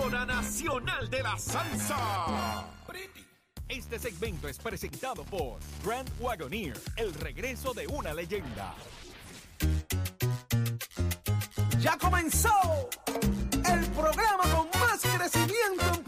Hora 0.00 0.24
Nacional 0.24 1.10
de 1.10 1.22
la 1.24 1.36
Salsa. 1.36 2.64
Este 3.68 3.98
segmento 3.98 4.46
es 4.46 4.56
presentado 4.56 5.24
por 5.24 5.58
Grand 5.84 6.08
Wagoneer, 6.20 6.80
el 6.96 7.12
regreso 7.14 7.74
de 7.74 7.86
una 7.88 8.14
leyenda. 8.14 8.74
Ya 11.80 11.98
comenzó 11.98 12.88
el 13.52 13.86
programa 13.90 14.44
con 14.54 14.80
más 14.80 15.00
crecimiento 15.00 15.84
en 15.94 16.07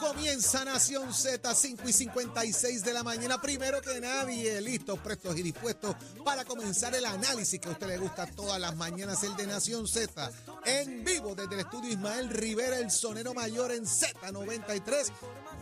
Comienza 0.00 0.64
Nación 0.64 1.12
Z, 1.12 1.54
5 1.54 1.88
y 1.88 1.92
56 1.92 2.84
de 2.84 2.92
la 2.92 3.02
mañana. 3.02 3.40
Primero 3.40 3.80
que 3.80 4.00
nadie, 4.00 4.60
listos, 4.60 4.98
prestos 4.98 5.36
y 5.38 5.42
dispuestos 5.42 5.96
para 6.24 6.44
comenzar 6.44 6.94
el 6.94 7.04
análisis 7.04 7.58
que 7.60 7.68
a 7.68 7.72
usted 7.72 7.86
le 7.86 7.98
gusta 7.98 8.26
todas 8.26 8.60
las 8.60 8.76
mañanas, 8.76 9.22
el 9.22 9.34
de 9.36 9.46
Nación 9.46 9.88
Z. 9.88 10.30
En 10.64 11.04
vivo 11.04 11.34
desde 11.34 11.54
el 11.54 11.60
estudio 11.60 11.90
Ismael 11.90 12.28
Rivera, 12.28 12.78
el 12.78 12.90
sonero 12.90 13.34
mayor 13.34 13.72
en 13.72 13.84
Z93. 13.84 15.12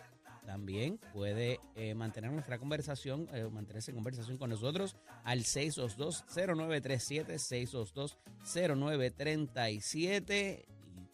también 0.50 0.98
puede 1.12 1.60
eh, 1.76 1.94
mantener 1.94 2.32
nuestra 2.32 2.58
conversación, 2.58 3.28
eh, 3.32 3.48
mantenerse 3.52 3.92
en 3.92 3.94
conversación 3.94 4.36
con 4.36 4.50
nosotros 4.50 4.96
al 5.22 5.44
622-0937, 5.44 8.16
622-0937. 8.42 10.64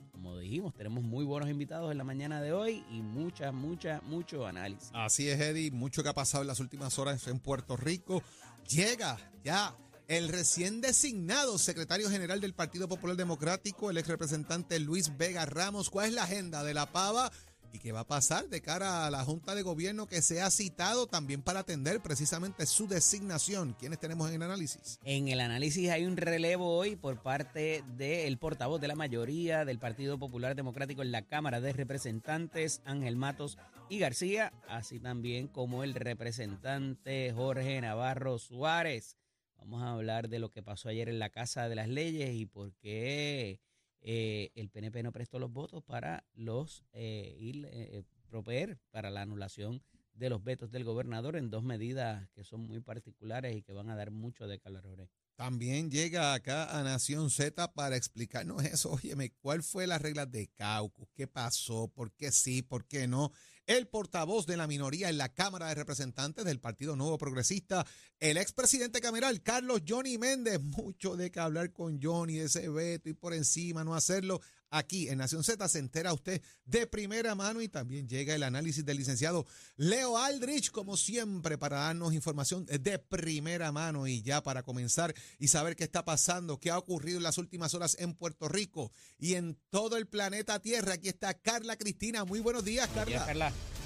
Y 0.01 0.09
como 0.09 0.39
dijimos, 0.39 0.73
tenemos 0.73 1.05
muy 1.05 1.27
buenos 1.27 1.51
invitados 1.51 1.93
en 1.93 1.99
la 1.99 2.05
mañana 2.05 2.41
de 2.41 2.55
hoy 2.55 2.83
y 2.91 3.03
mucha, 3.03 3.53
mucha, 3.53 4.01
mucho 4.07 4.47
análisis. 4.47 4.89
Así 4.95 5.29
es, 5.29 5.39
Eddie. 5.39 5.71
Mucho 5.71 6.03
que 6.03 6.09
ha 6.09 6.15
pasado 6.15 6.41
en 6.41 6.49
las 6.49 6.61
últimas 6.61 6.99
horas 6.99 7.29
en 7.29 7.39
Puerto 7.39 7.77
Rico. 7.77 8.23
Llega 8.67 9.19
ya 9.45 9.77
el 10.09 10.29
recién 10.29 10.81
designado 10.81 11.59
secretario 11.59 12.09
general 12.09 12.41
del 12.41 12.55
Partido 12.55 12.89
Popular 12.89 13.17
Democrático, 13.17 13.91
el 13.91 13.99
ex 13.99 14.09
representante 14.09 14.81
Luis 14.81 15.15
Vega 15.19 15.45
Ramos. 15.45 15.91
¿Cuál 15.91 16.07
es 16.07 16.15
la 16.15 16.23
agenda 16.23 16.65
de 16.65 16.73
la 16.73 16.91
pava? 16.91 17.31
¿Y 17.72 17.78
qué 17.78 17.93
va 17.93 18.00
a 18.00 18.06
pasar 18.06 18.49
de 18.49 18.60
cara 18.60 19.06
a 19.06 19.10
la 19.10 19.25
Junta 19.25 19.54
de 19.54 19.62
Gobierno 19.62 20.06
que 20.06 20.22
se 20.22 20.41
ha 20.41 20.50
citado 20.50 21.06
también 21.06 21.43
para 21.43 21.60
atender 21.60 22.00
precisamente 22.00 22.66
su 22.66 22.87
designación? 22.87 23.75
¿Quiénes 23.78 23.99
tenemos 23.99 24.28
en 24.28 24.37
el 24.37 24.43
análisis? 24.43 24.99
En 25.04 25.28
el 25.28 25.41
análisis 25.41 25.91
hay 25.91 26.06
un 26.06 26.16
relevo 26.16 26.77
hoy 26.77 26.97
por 26.97 27.22
parte 27.22 27.84
del 27.97 28.38
portavoz 28.38 28.81
de 28.81 28.88
la 28.88 28.94
mayoría 28.94 29.65
del 29.65 29.78
Partido 29.78 30.19
Popular 30.19 30.54
Democrático 30.54 31.03
en 31.03 31.12
la 31.12 31.22
Cámara 31.22 31.60
de 31.60 31.72
Representantes, 31.72 32.81
Ángel 32.84 33.16
Matos 33.16 33.59
y 33.88 33.98
García, 33.98 34.53
así 34.69 34.98
también 34.98 35.48
como 35.48 35.84
el 35.84 35.94
representante 35.94 37.33
Jorge 37.34 37.81
Navarro 37.81 38.38
Suárez. 38.38 39.16
Vamos 39.59 39.83
a 39.83 39.93
hablar 39.93 40.28
de 40.28 40.38
lo 40.38 40.50
que 40.50 40.62
pasó 40.62 40.88
ayer 40.88 41.09
en 41.09 41.19
la 41.19 41.31
Casa 41.31 41.69
de 41.69 41.75
las 41.75 41.88
Leyes 41.88 42.34
y 42.34 42.47
por 42.47 42.72
qué 42.75 43.60
eh, 44.09 44.53
el 44.55 44.71
PNP 44.71 45.03
no 45.03 45.11
prestó 45.11 45.41
los 45.41 45.53
votos 45.53 45.83
para 45.83 46.25
los 46.33 46.84
eh, 46.93 47.37
ir, 47.41 47.67
eh, 47.72 48.05
proveer 48.28 48.78
para 48.93 49.11
la 49.11 49.22
anulación 49.22 49.83
de 50.15 50.31
los 50.31 50.44
vetos 50.44 50.71
del 50.71 50.84
gobernador 50.84 51.34
en 51.34 51.50
dos 51.50 51.65
medidas 51.65 52.28
que 52.31 52.45
son 52.45 52.61
muy 52.61 52.78
particulares 52.78 53.56
y 53.56 53.62
que 53.62 53.72
van 53.72 53.91
a 53.91 53.97
dar 53.97 54.12
mucho 54.12 54.47
de 54.47 54.61
calor. 54.61 55.11
También 55.34 55.91
llega 55.91 56.34
acá 56.34 56.78
a 56.78 56.84
Nación 56.84 57.31
Z 57.31 57.75
para 57.75 57.97
explicarnos 57.97 58.62
eso. 58.65 58.93
Óyeme, 58.93 59.33
¿cuál 59.41 59.65
fue 59.65 59.89
la 59.89 59.99
regla 59.99 60.25
de 60.25 60.47
Caucus? 60.55 61.09
¿Qué 61.12 61.27
pasó? 61.27 61.89
¿Por 61.89 62.12
qué 62.12 62.31
sí? 62.31 62.62
¿Por 62.62 62.87
qué 62.87 63.09
no? 63.09 63.33
El 63.66 63.88
portavoz 63.88 64.47
de 64.47 64.56
la 64.56 64.69
minoría 64.69 65.09
en 65.09 65.19
la 65.19 65.34
Cámara 65.34 65.66
de 65.66 65.75
Representantes 65.75 66.44
del 66.44 66.60
Partido 66.60 66.94
Nuevo 66.94 67.19
Progresista, 67.19 67.84
el 68.21 68.37
expresidente 68.37 69.00
cameral 69.00 69.43
Carlos 69.43 69.82
Johnny 69.87 70.19
Méndez. 70.19 70.62
Mucho 70.62 71.16
de 71.16 71.32
que 71.32 71.41
hablar 71.41 71.72
con 71.72 72.00
Johnny 72.00 72.37
de 72.37 72.44
ese 72.44 72.69
veto 72.69 73.09
y 73.09 73.15
por 73.15 73.34
encima 73.34 73.82
no 73.82 73.97
hacerlo. 73.97 74.41
Aquí 74.71 75.09
en 75.09 75.18
Nación 75.18 75.45
Z 75.45 75.68
se 75.68 75.78
entera 75.78 76.13
usted 76.13 76.42
de 76.65 76.86
primera 76.86 77.34
mano 77.34 77.63
y 77.63 77.68
también 77.68 78.09
llega 78.09 78.34
el 78.34 78.42
análisis 78.42 78.84
del 78.84 78.98
licenciado 78.98 79.47
Leo 79.77 80.18
Aldrich, 80.18 80.71
como 80.71 80.97
siempre, 80.97 81.59
para 81.59 81.78
darnos 81.78 82.15
información 82.15 82.66
de 82.66 82.98
primera 82.98 83.72
mano 83.72 84.07
y 84.07 84.22
ya 84.22 84.42
para 84.42 84.63
comenzar 84.63 85.15
y 85.39 85.48
saber 85.48 85.77
qué 85.77 85.84
está 85.84 86.04
pasando, 86.04 86.59
qué 86.59 86.71
ha 86.71 86.78
ocurrido 86.78 87.18
en 87.18 87.22
las 87.22 87.39
últimas 87.39 87.74
horas 87.74 87.97
en 88.01 88.15
Puerto 88.15 88.48
Rico 88.48 88.92
y 89.18 89.34
en 89.34 89.59
todo 89.71 89.97
el 89.97 90.07
planeta 90.07 90.60
Tierra. 90.60 90.95
Aquí 90.95 91.09
está 91.09 91.34
Carla 91.34 91.77
Cristina. 91.77 92.24
Muy 92.24 92.41
buenos 92.41 92.65
días, 92.65 92.89
Buenos 92.89 93.09
días, 93.09 93.24
Carla. 93.24 93.51
Carla. 93.51 93.77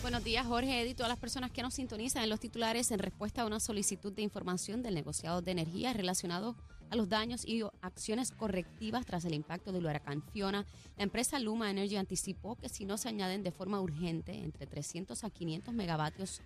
Buenos 0.00 0.22
días, 0.22 0.46
Jorge 0.46 0.80
Eddy, 0.80 0.94
todas 0.94 1.10
las 1.10 1.18
personas 1.18 1.50
que 1.50 1.60
nos 1.60 1.74
sintonizan 1.74 2.22
en 2.22 2.30
los 2.30 2.38
titulares 2.38 2.92
en 2.92 3.00
respuesta 3.00 3.42
a 3.42 3.46
una 3.46 3.58
solicitud 3.58 4.12
de 4.12 4.22
información 4.22 4.80
del 4.80 4.94
negociado 4.94 5.42
de 5.42 5.50
energía 5.50 5.92
relacionado 5.92 6.56
a 6.90 6.96
los 6.96 7.08
daños 7.08 7.44
y 7.46 7.62
acciones 7.80 8.30
correctivas 8.30 9.04
tras 9.06 9.24
el 9.24 9.34
impacto 9.34 9.72
del 9.72 9.84
huracán 9.84 10.22
Fiona. 10.32 10.66
La 10.96 11.04
empresa 11.04 11.38
Luma 11.38 11.70
Energy 11.70 11.96
anticipó 11.96 12.56
que 12.56 12.68
si 12.68 12.84
no 12.84 12.96
se 12.96 13.08
añaden 13.08 13.42
de 13.42 13.52
forma 13.52 13.80
urgente 13.80 14.32
entre 14.32 14.66
300 14.66 15.24
a 15.24 15.30
500 15.30 15.74
megavatios 15.74 16.42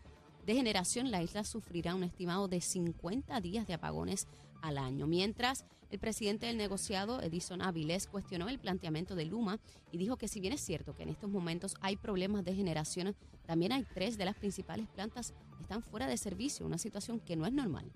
de 0.47 0.55
generación, 0.55 1.11
la 1.11 1.23
isla 1.23 1.45
sufrirá 1.45 1.95
un 1.95 2.03
estimado 2.03 2.49
de 2.49 2.61
50 2.61 3.41
días 3.41 3.67
de 3.67 3.75
apagones 3.75 4.27
al 4.61 4.79
año. 4.79 5.07
Mientras, 5.07 5.65
el 5.91 5.99
presidente 5.99 6.47
del 6.47 6.57
negociado, 6.57 7.21
Edison 7.21 7.63
Avilés, 7.63 8.07
cuestionó 8.07 8.49
el 8.49 8.59
planteamiento 8.59 9.15
de 9.15 9.27
Luma 9.27 9.61
y 9.91 9.99
dijo 9.99 10.17
que 10.17 10.29
si 10.29 10.41
bien 10.41 10.53
es 10.53 10.61
cierto 10.61 10.97
que 10.97 11.03
en 11.03 11.11
estos 11.11 11.31
momentos 11.31 11.75
hay 11.81 11.97
problemas 11.97 12.45
de 12.45 12.55
generación, 12.55 13.15
también 13.47 13.73
hay 13.73 13.85
tres 13.93 14.17
de 14.17 14.25
las 14.25 14.37
principales 14.37 14.89
plantas 14.89 15.35
que 15.57 15.63
están 15.63 15.83
fuera 15.83 16.07
de 16.07 16.17
servicio, 16.17 16.65
una 16.65 16.79
situación 16.79 17.21
que 17.21 17.37
no 17.37 17.47
es 17.47 17.53
normal. 17.53 17.93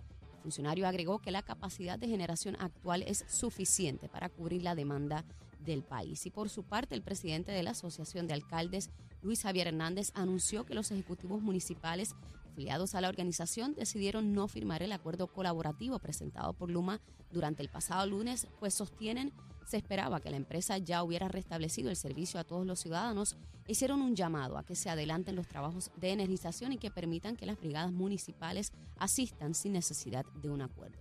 Funcionario 0.47 0.87
agregó 0.87 1.19
que 1.19 1.33
la 1.33 1.43
capacidad 1.43 1.99
de 1.99 2.07
generación 2.07 2.55
actual 2.61 3.03
es 3.03 3.25
suficiente 3.27 4.09
para 4.09 4.29
cubrir 4.29 4.63
la 4.63 4.77
demanda 4.77 5.25
del 5.59 5.83
país. 5.83 6.25
Y 6.25 6.31
por 6.31 6.51
su 6.51 6.63
parte, 6.63 6.95
el 6.95 7.03
presidente 7.03 7.51
de 7.51 7.65
la 7.65 7.73
Asociación 7.73 8.29
de 8.29 8.35
Alcaldes, 8.35 8.91
Luis 9.23 9.43
Javier 9.43 9.67
Hernández, 9.67 10.13
anunció 10.15 10.65
que 10.65 10.75
los 10.75 10.93
ejecutivos 10.93 11.43
municipales 11.43 12.15
afiliados 12.49 12.95
a 12.95 13.01
la 13.01 13.09
organización 13.09 13.75
decidieron 13.75 14.35
no 14.35 14.47
firmar 14.47 14.85
el 14.85 14.93
acuerdo 14.93 15.27
colaborativo 15.27 15.99
presentado 15.99 16.53
por 16.53 16.71
Luma 16.71 17.01
durante 17.33 17.65
el 17.65 17.69
pasado 17.69 18.07
lunes, 18.07 18.47
pues 18.61 18.73
sostienen 18.73 19.33
se 19.67 19.77
esperaba 19.77 20.21
que 20.21 20.31
la 20.31 20.37
empresa 20.37 20.79
ya 20.79 21.03
hubiera 21.03 21.29
restablecido 21.29 21.91
el 21.91 21.97
servicio 21.97 22.39
a 22.39 22.45
todos 22.45 22.65
los 22.65 22.79
ciudadanos. 22.79 23.37
Hicieron 23.67 24.01
un 24.01 24.15
llamado 24.15 24.57
a 24.57 24.65
que 24.65 24.77
se 24.77 24.89
adelanten 24.89 25.35
los 25.35 25.49
trabajos 25.49 25.91
de 25.97 26.13
energización 26.13 26.73
y 26.73 26.79
que 26.79 26.91
permitan 26.91 27.37
que 27.37 27.47
las 27.47 27.59
brigadas 27.59 27.93
municipales 27.93 28.73
asistan 28.99 29.55
sin 29.55 29.73
necesidad 29.73 30.25
de 30.41 30.51
un 30.51 30.63
acuerdo. 30.63 30.99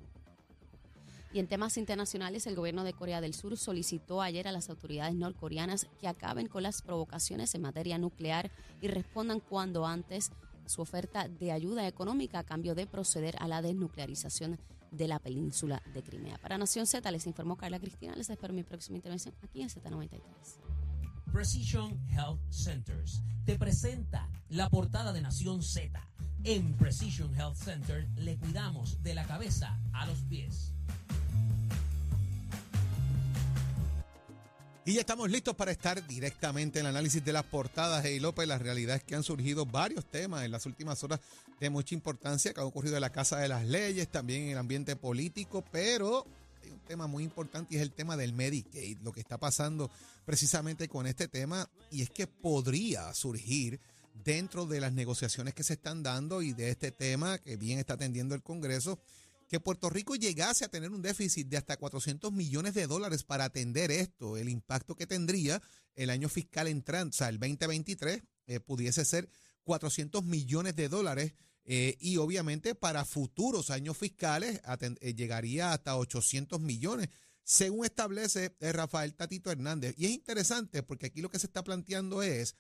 Y 1.32 1.40
en 1.40 1.48
temas 1.48 1.78
internacionales, 1.78 2.48
el 2.48 2.56
gobierno 2.56 2.84
de 2.84 2.94
Corea 2.94 3.22
del 3.22 3.34
Sur 3.34 3.58
solicitó 3.58 4.22
ayer 4.22 4.48
a 4.48 4.52
las 4.52 4.70
autoridades 4.70 5.14
norcoreanas 5.16 5.86
que 6.00 6.08
acaben 6.08 6.48
con 6.48 6.64
las 6.64 6.82
provocaciones 6.82 7.54
en 7.54 7.62
materia 7.62 7.98
nuclear 7.98 8.50
y 8.82 8.88
respondan 8.88 9.42
cuando 9.42 9.86
antes 9.86 10.32
su 10.66 10.82
oferta 10.82 11.28
de 11.28 11.52
ayuda 11.52 11.88
económica 11.88 12.40
a 12.40 12.44
cambio 12.44 12.74
de 12.74 12.88
proceder 12.88 13.36
a 13.40 13.48
la 13.48 13.62
desnuclearización 13.62 14.58
de 14.96 15.08
la 15.08 15.20
península 15.20 15.82
de 15.94 16.04
Crimea. 16.04 16.38
Para 16.38 16.58
Nación 16.58 16.88
Z 16.88 17.10
les 17.12 17.28
informó 17.28 17.58
Carla 17.58 17.80
Cristina. 17.80 18.16
Les 18.16 18.30
espero 18.30 18.54
mi 18.54 18.64
próxima 18.64 18.98
intervención 18.98 19.34
aquí 19.42 19.62
en 19.62 19.70
Z93. 19.70 20.22
Precision 21.32 22.00
Health 22.10 22.40
Centers 22.50 23.22
te 23.46 23.58
presenta 23.58 24.30
la 24.50 24.70
portada 24.70 25.14
de 25.14 25.22
Nación 25.22 25.62
Z. 25.62 26.00
En 26.44 26.78
Precision 26.78 27.34
Health 27.36 27.56
Center 27.56 28.08
le 28.16 28.38
cuidamos 28.38 29.02
de 29.04 29.16
la 29.16 29.26
cabeza 29.26 29.80
a 29.94 30.06
los 30.06 30.22
pies. 30.24 30.75
Y 34.88 34.94
ya 34.94 35.00
estamos 35.00 35.32
listos 35.32 35.56
para 35.56 35.72
estar 35.72 36.06
directamente 36.06 36.78
en 36.78 36.86
el 36.86 36.92
análisis 36.92 37.26
de 37.26 37.34
las 37.34 37.44
portadas. 37.44 38.06
Hey 38.06 38.20
López, 38.20 38.48
la 38.48 38.60
realidad 38.60 38.98
es 38.98 39.04
que 39.04 39.16
han 39.16 39.24
surgido 39.24 39.66
varios 39.66 40.06
temas 40.06 40.46
en 40.46 40.52
las 40.52 40.68
últimas 40.68 41.04
horas 41.04 41.20
de 41.60 41.72
mucha 41.72 41.96
importancia 41.96 42.54
que 42.54 42.62
han 42.62 42.68
ocurrido 42.68 42.94
en 42.94 43.02
la 43.02 43.12
Casa 43.12 43.40
de 43.40 43.48
las 43.48 43.66
Leyes, 43.66 44.08
también 44.10 44.44
en 44.44 44.50
el 44.50 44.60
ambiente 44.60 44.96
político, 44.96 45.66
pero 45.72 46.28
hay 46.64 46.70
un 46.70 46.82
tema 46.82 47.08
muy 47.08 47.24
importante 47.24 47.74
y 47.74 47.78
es 47.78 47.82
el 47.82 47.94
tema 47.94 48.16
del 48.16 48.34
Medicaid, 48.34 49.00
lo 49.00 49.12
que 49.12 49.22
está 49.22 49.40
pasando 49.40 49.90
precisamente 50.24 50.88
con 50.88 51.08
este 51.08 51.28
tema, 51.28 51.68
y 51.90 52.04
es 52.04 52.12
que 52.12 52.28
podría 52.28 53.12
surgir 53.16 53.80
dentro 54.24 54.68
de 54.68 54.82
las 54.82 54.94
negociaciones 54.94 55.56
que 55.56 55.64
se 55.64 55.74
están 55.74 56.04
dando 56.04 56.44
y 56.44 56.54
de 56.54 56.70
este 56.70 56.92
tema 56.92 57.40
que 57.40 57.58
bien 57.58 57.80
está 57.80 57.96
atendiendo 57.96 58.36
el 58.36 58.44
Congreso 58.44 59.00
que 59.48 59.60
Puerto 59.60 59.90
Rico 59.90 60.16
llegase 60.16 60.66
a 60.66 60.70
tener 60.70 60.92
un 60.92 61.02
déficit 61.02 61.48
de 61.48 61.58
hasta 61.58 61.78
400 61.78 62.32
millones 62.32 62.74
de 62.74 62.88
dólares 62.88 63.24
para 63.24 63.46
atender 63.46 63.92
esto, 63.92 64.38
el 64.38 64.50
impacto 64.50 64.96
que 64.96 65.08
tendría 65.08 65.62
el 65.96 66.10
año 66.10 66.30
fiscal 66.30 66.68
entrante, 66.68 67.16
o 67.16 67.18
sea, 67.18 67.30
el 67.30 67.40
2023 67.40 68.24
eh, 68.48 68.60
pudiese 68.60 69.06
ser 69.06 69.30
400 69.64 70.24
millones 70.24 70.76
de 70.76 70.90
dólares 70.90 71.34
eh, 71.64 71.98
y 72.00 72.18
obviamente 72.18 72.76
para 72.76 73.06
futuros 73.06 73.70
años 73.70 73.98
fiscales 73.98 74.62
eh, 74.80 75.14
llegaría 75.14 75.74
hasta 75.74 75.96
800 75.96 76.60
millones, 76.60 77.10
según 77.44 77.86
establece 77.86 78.56
Rafael 78.60 79.14
Tatito 79.14 79.52
Hernández. 79.52 79.94
Y 79.98 80.06
es 80.06 80.12
interesante 80.12 80.84
porque 80.84 81.08
aquí 81.08 81.22
lo 81.22 81.30
que 81.30 81.40
se 81.40 81.48
está 81.48 81.64
planteando 81.64 82.24
es 82.24 82.56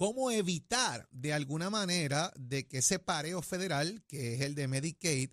cómo 0.00 0.30
evitar 0.30 1.08
de 1.10 1.32
alguna 1.32 1.68
manera 1.68 2.32
de 2.36 2.66
que 2.66 2.78
ese 2.78 2.98
pareo 2.98 3.42
federal, 3.42 4.02
que 4.06 4.34
es 4.34 4.40
el 4.40 4.54
de 4.54 4.68
Medicaid, 4.68 5.30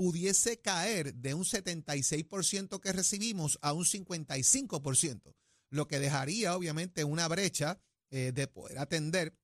pudiese 0.00 0.58
caer 0.62 1.12
de 1.16 1.34
un 1.34 1.44
76% 1.44 2.80
que 2.80 2.90
recibimos 2.90 3.58
a 3.60 3.74
un 3.74 3.84
55%, 3.84 5.34
lo 5.68 5.88
que 5.88 5.98
dejaría 5.98 6.56
obviamente 6.56 7.04
una 7.04 7.28
brecha 7.28 7.78
eh, 8.08 8.32
de 8.34 8.46
poder 8.46 8.78
atender 8.78 9.36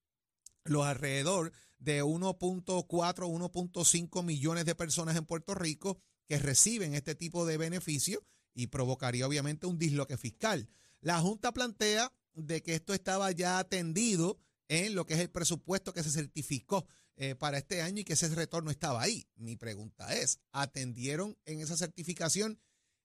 los 0.64 0.87
alrededor 0.87 1.53
de 1.76 2.03
1.4, 2.03 2.87
1.5 2.87 4.25
millones 4.25 4.64
de 4.64 4.75
personas 4.75 5.14
en 5.17 5.26
Puerto 5.26 5.55
Rico 5.55 6.00
que 6.26 6.38
reciben 6.38 6.94
este 6.94 7.14
tipo 7.14 7.44
de 7.44 7.58
beneficio 7.58 8.25
y 8.55 8.69
provocaría 8.69 9.26
obviamente 9.26 9.67
un 9.67 9.76
disloque 9.76 10.17
fiscal. 10.17 10.70
La 11.03 11.20
Junta 11.20 11.53
plantea 11.53 12.11
de 12.32 12.62
que 12.62 12.76
esto 12.76 12.94
estaba 12.94 13.31
ya 13.31 13.58
atendido 13.58 14.38
en 14.69 14.94
lo 14.94 15.05
que 15.05 15.12
es 15.12 15.20
el 15.20 15.29
presupuesto 15.29 15.93
que 15.93 16.03
se 16.03 16.11
certificó 16.11 16.87
eh, 17.16 17.34
para 17.34 17.58
este 17.58 17.82
año 17.82 18.00
y 18.00 18.04
que 18.04 18.12
ese 18.12 18.28
retorno 18.28 18.70
estaba 18.70 19.02
ahí. 19.02 19.26
Mi 19.36 19.56
pregunta 19.56 20.14
es, 20.14 20.40
¿atendieron 20.52 21.38
en 21.46 21.60
esa 21.60 21.76
certificación 21.76 22.60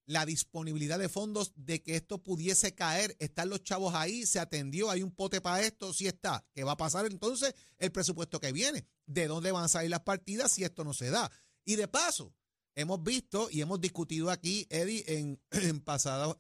la 0.05 0.25
disponibilidad 0.25 0.99
de 0.99 1.07
fondos 1.07 1.53
de 1.55 1.81
que 1.81 1.95
esto 1.95 2.21
pudiese 2.21 2.75
caer? 2.75 3.15
¿Están 3.19 3.49
los 3.49 3.63
chavos 3.63 3.95
ahí? 3.95 4.25
¿Se 4.25 4.39
atendió? 4.39 4.89
¿Hay 4.89 5.03
un 5.03 5.11
pote 5.11 5.39
para 5.39 5.61
esto? 5.61 5.93
Sí 5.93 6.07
está. 6.07 6.45
¿Qué 6.53 6.63
va 6.63 6.73
a 6.73 6.77
pasar 6.77 7.05
entonces 7.05 7.53
el 7.77 7.91
presupuesto 7.91 8.39
que 8.39 8.51
viene? 8.51 8.85
¿De 9.05 9.27
dónde 9.27 9.51
van 9.51 9.63
a 9.63 9.69
salir 9.69 9.89
las 9.89 10.01
partidas 10.01 10.51
si 10.51 10.63
esto 10.63 10.83
no 10.83 10.93
se 10.93 11.09
da? 11.09 11.31
Y 11.63 11.75
de 11.75 11.87
paso, 11.87 12.33
hemos 12.75 13.03
visto 13.03 13.49
y 13.51 13.61
hemos 13.61 13.81
discutido 13.81 14.29
aquí, 14.29 14.67
Eddie, 14.69 15.03
en, 15.51 15.81
pasados, 15.81 16.37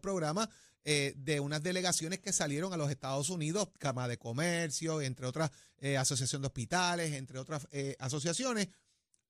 programas, 0.00 0.48
eh, 0.84 1.14
de 1.16 1.40
unas 1.40 1.62
delegaciones 1.62 2.18
que 2.18 2.32
salieron 2.32 2.72
a 2.72 2.76
los 2.76 2.90
Estados 2.90 3.30
Unidos, 3.30 3.68
Cama 3.78 4.08
de 4.08 4.18
Comercio, 4.18 5.00
entre 5.00 5.26
otras 5.26 5.50
eh, 5.78 5.96
asociaciones 5.96 6.42
de 6.42 6.46
hospitales, 6.46 7.12
entre 7.12 7.38
otras 7.38 7.68
eh, 7.70 7.96
asociaciones, 7.98 8.68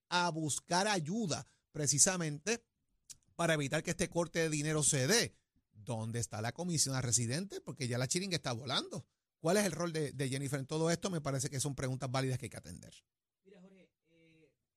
a 0.09 0.29
buscar 0.29 0.87
ayuda 0.87 1.47
precisamente 1.71 2.63
para 3.35 3.53
evitar 3.55 3.83
que 3.83 3.91
este 3.91 4.09
corte 4.09 4.39
de 4.39 4.49
dinero 4.49 4.83
se 4.83 5.07
dé. 5.07 5.35
¿Dónde 5.73 6.19
está 6.19 6.41
la 6.41 6.53
comisión 6.53 6.95
a 6.95 7.01
residentes? 7.01 7.59
Porque 7.59 7.87
ya 7.87 7.97
la 7.97 8.07
chiringa 8.07 8.37
está 8.37 8.53
volando. 8.53 9.05
¿Cuál 9.39 9.57
es 9.57 9.65
el 9.65 9.73
rol 9.73 9.91
de, 9.91 10.13
de 10.13 10.29
Jennifer 10.29 10.59
en 10.59 10.65
todo 10.65 10.89
esto? 10.89 11.09
Me 11.09 11.19
parece 11.19 11.49
que 11.49 11.59
son 11.59 11.75
preguntas 11.75 12.09
válidas 12.09 12.37
que 12.37 12.45
hay 12.45 12.49
que 12.49 12.57
atender. 12.57 12.93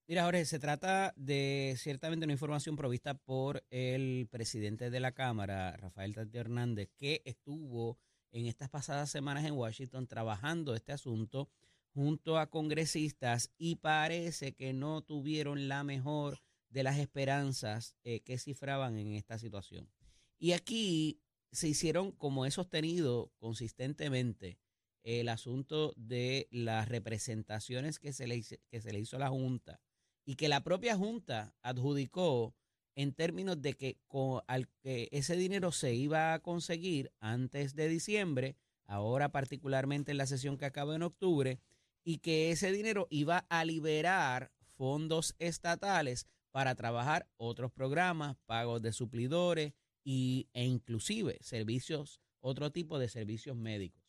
Mira, 0.09 0.23
Jorge, 0.23 0.45
se 0.45 0.61
trata 0.61 1.13
de 1.17 1.75
ciertamente 1.77 2.27
una 2.27 2.33
información 2.33 2.77
provista 2.77 3.15
por 3.15 3.65
el 3.71 4.29
presidente 4.31 4.89
de 4.89 5.01
la 5.01 5.11
Cámara, 5.11 5.77
Rafael 5.77 6.15
Tati 6.15 6.39
Hernández, 6.39 6.93
que 6.97 7.23
estuvo 7.25 7.99
en 8.31 8.47
estas 8.47 8.71
pasadas 8.71 9.11
semanas 9.11 9.45
en 9.45 9.55
Washington 9.55 10.07
trabajando 10.07 10.77
este 10.77 10.93
asunto 10.93 11.51
junto 11.93 12.39
a 12.39 12.51
congresistas 12.51 13.51
y 13.59 13.77
parece 13.77 14.53
que 14.53 14.73
no 14.73 15.03
tuvieron 15.03 15.67
la 15.67 15.83
mejor 15.83 16.41
de 16.69 16.85
las 16.85 16.99
esperanzas 17.01 17.97
eh, 18.05 18.21
que 18.21 18.39
cifraban 18.39 18.99
en 18.99 19.15
esta 19.15 19.41
situación. 19.41 19.91
Y 20.39 20.53
aquí 20.53 21.21
se 21.51 21.67
hicieron, 21.67 22.13
como 22.13 22.47
he 22.47 22.53
sostenido 22.53 23.33
consistentemente, 23.39 24.61
el 25.03 25.29
asunto 25.29 25.95
de 25.97 26.47
las 26.53 26.89
representaciones 26.89 27.99
que 27.99 28.13
se 28.13 28.29
le, 28.29 28.41
que 28.71 28.81
se 28.81 28.93
le 28.93 29.01
hizo 29.01 29.17
a 29.17 29.21
la 29.21 29.31
Junta 29.31 29.81
y 30.27 30.35
que 30.35 30.49
la 30.49 30.63
propia 30.63 30.97
Junta 30.97 31.55
adjudicó 31.63 32.55
en 32.97 33.13
términos 33.13 33.63
de 33.63 33.75
que, 33.75 33.99
con, 34.09 34.43
al, 34.49 34.69
que 34.83 35.09
ese 35.13 35.37
dinero 35.37 35.71
se 35.71 35.95
iba 35.95 36.35
a 36.35 36.41
conseguir 36.41 37.13
antes 37.21 37.75
de 37.75 37.89
diciembre, 37.89 38.57
ahora 38.87 39.31
particularmente 39.31 40.11
en 40.11 40.19
la 40.19 40.27
sesión 40.27 40.59
que 40.59 40.65
acaba 40.65 40.97
en 40.97 41.03
octubre, 41.03 41.61
y 42.03 42.19
que 42.19 42.51
ese 42.51 42.73
dinero 42.73 43.07
iba 43.11 43.47
a 43.49 43.65
liberar 43.65 44.53
fondos 44.77 45.35
estatales 45.39 46.27
para 46.51 46.75
trabajar 46.75 47.29
otros 47.37 47.71
programas, 47.71 48.37
pagos 48.47 48.83
de 48.83 48.93
suplidores 48.93 49.75
y, 50.03 50.49
e 50.55 50.65
inclusive 50.65 51.39
servicios, 51.43 52.21
otro 52.41 52.73
tipo 52.73 52.99
de 52.99 53.09
servicios 53.09 53.57
médicos. 53.57 54.03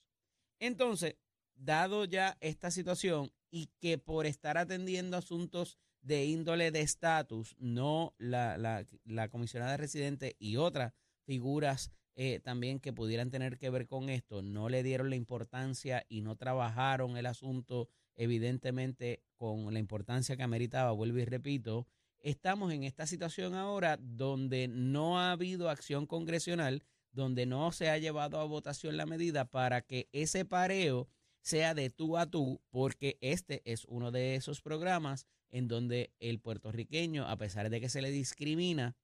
Entonces, 0.59 1.17
dado 1.55 2.05
ya 2.05 2.37
esta 2.39 2.71
situación 2.71 3.31
y 3.51 3.69
que 3.79 3.97
por 3.97 4.25
estar 4.25 4.57
atendiendo 4.57 5.17
asuntos 5.17 5.77
de 6.07 6.25
índole 6.25 6.71
de 6.71 6.81
estatus, 6.81 7.55
no 7.59 8.13
la, 8.17 8.57
la, 8.57 8.85
la, 9.03 9.27
comisionada 9.27 9.75
residente 9.75 10.37
y 10.39 10.55
otras 10.55 10.93
figuras 11.25 11.91
eh, 12.15 12.39
también 12.39 12.79
que 12.79 12.93
pudieran 12.93 13.29
tener 13.29 13.57
que 13.57 13.69
ver 13.69 13.87
con 13.87 14.09
esto, 14.09 14.41
no 14.41 14.69
le 14.69 14.83
dieron 14.83 15.09
la 15.09 15.17
importancia 15.17 16.05
y 16.07 16.21
no 16.21 16.37
trabajaron 16.37 17.17
el 17.17 17.25
asunto 17.25 17.89
evidentemente 18.15 19.21
con 19.35 19.71
la 19.73 19.79
importancia 19.79 20.37
que 20.37 20.43
ameritaba, 20.43 20.93
vuelvo 20.93 21.19
y 21.19 21.25
repito, 21.25 21.87
estamos 22.19 22.71
en 22.71 22.85
esta 22.85 23.05
situación 23.05 23.53
ahora 23.53 23.97
donde 23.97 24.69
no 24.69 25.19
ha 25.19 25.33
habido 25.33 25.69
acción 25.69 26.07
congresional, 26.07 26.83
donde 27.11 27.45
no 27.45 27.73
se 27.73 27.89
ha 27.89 27.97
llevado 27.97 28.39
a 28.39 28.45
votación 28.45 28.95
la 28.95 29.05
medida 29.05 29.43
para 29.43 29.81
que 29.81 30.07
ese 30.13 30.45
pareo 30.45 31.09
sea 31.41 31.73
de 31.73 31.89
tú 31.89 32.17
a 32.17 32.25
tú, 32.27 32.61
porque 32.69 33.17
este 33.19 33.61
es 33.65 33.85
uno 33.85 34.11
de 34.11 34.35
esos 34.35 34.61
programas 34.61 35.27
en 35.51 35.67
donde 35.67 36.11
el 36.19 36.39
puertorriqueño, 36.39 37.27
a 37.27 37.37
pesar 37.37 37.69
de 37.69 37.79
que 37.79 37.89
se 37.89 38.01
le 38.01 38.11
discrimina, 38.11 38.95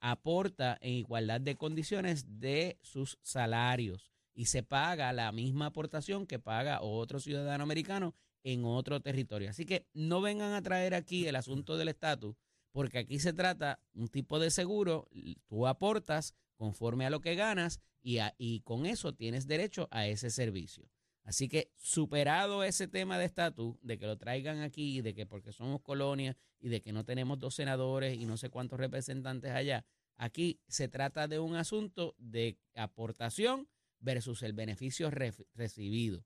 aporta 0.00 0.78
en 0.80 0.94
igualdad 0.94 1.40
de 1.40 1.56
condiciones 1.56 2.40
de 2.40 2.78
sus 2.82 3.18
salarios 3.22 4.10
y 4.34 4.46
se 4.46 4.62
paga 4.62 5.12
la 5.12 5.32
misma 5.32 5.66
aportación 5.66 6.26
que 6.26 6.38
paga 6.38 6.80
otro 6.80 7.18
ciudadano 7.18 7.64
americano 7.64 8.14
en 8.44 8.64
otro 8.64 9.00
territorio. 9.00 9.50
Así 9.50 9.66
que 9.66 9.86
no 9.92 10.20
vengan 10.20 10.52
a 10.52 10.62
traer 10.62 10.94
aquí 10.94 11.26
el 11.26 11.36
asunto 11.36 11.76
del 11.76 11.88
estatus, 11.88 12.36
porque 12.70 12.98
aquí 12.98 13.18
se 13.18 13.32
trata 13.32 13.80
un 13.94 14.08
tipo 14.08 14.38
de 14.38 14.50
seguro, 14.50 15.08
tú 15.48 15.66
aportas 15.66 16.34
conforme 16.54 17.06
a 17.06 17.10
lo 17.10 17.20
que 17.20 17.34
ganas 17.34 17.80
y, 18.00 18.18
y 18.36 18.60
con 18.60 18.86
eso 18.86 19.12
tienes 19.12 19.46
derecho 19.46 19.88
a 19.90 20.06
ese 20.06 20.30
servicio. 20.30 20.88
Así 21.28 21.46
que 21.46 21.70
superado 21.76 22.64
ese 22.64 22.88
tema 22.88 23.18
de 23.18 23.26
estatus, 23.26 23.76
de 23.82 23.98
que 23.98 24.06
lo 24.06 24.16
traigan 24.16 24.62
aquí, 24.62 25.02
de 25.02 25.12
que 25.14 25.26
porque 25.26 25.52
somos 25.52 25.82
colonia 25.82 26.38
y 26.58 26.70
de 26.70 26.80
que 26.80 26.90
no 26.90 27.04
tenemos 27.04 27.38
dos 27.38 27.54
senadores 27.54 28.16
y 28.16 28.24
no 28.24 28.38
sé 28.38 28.48
cuántos 28.48 28.80
representantes 28.80 29.50
allá, 29.50 29.84
aquí 30.16 30.58
se 30.68 30.88
trata 30.88 31.28
de 31.28 31.38
un 31.38 31.54
asunto 31.54 32.14
de 32.16 32.56
aportación 32.74 33.68
versus 34.00 34.42
el 34.42 34.54
beneficio 34.54 35.10
recibido. 35.10 36.24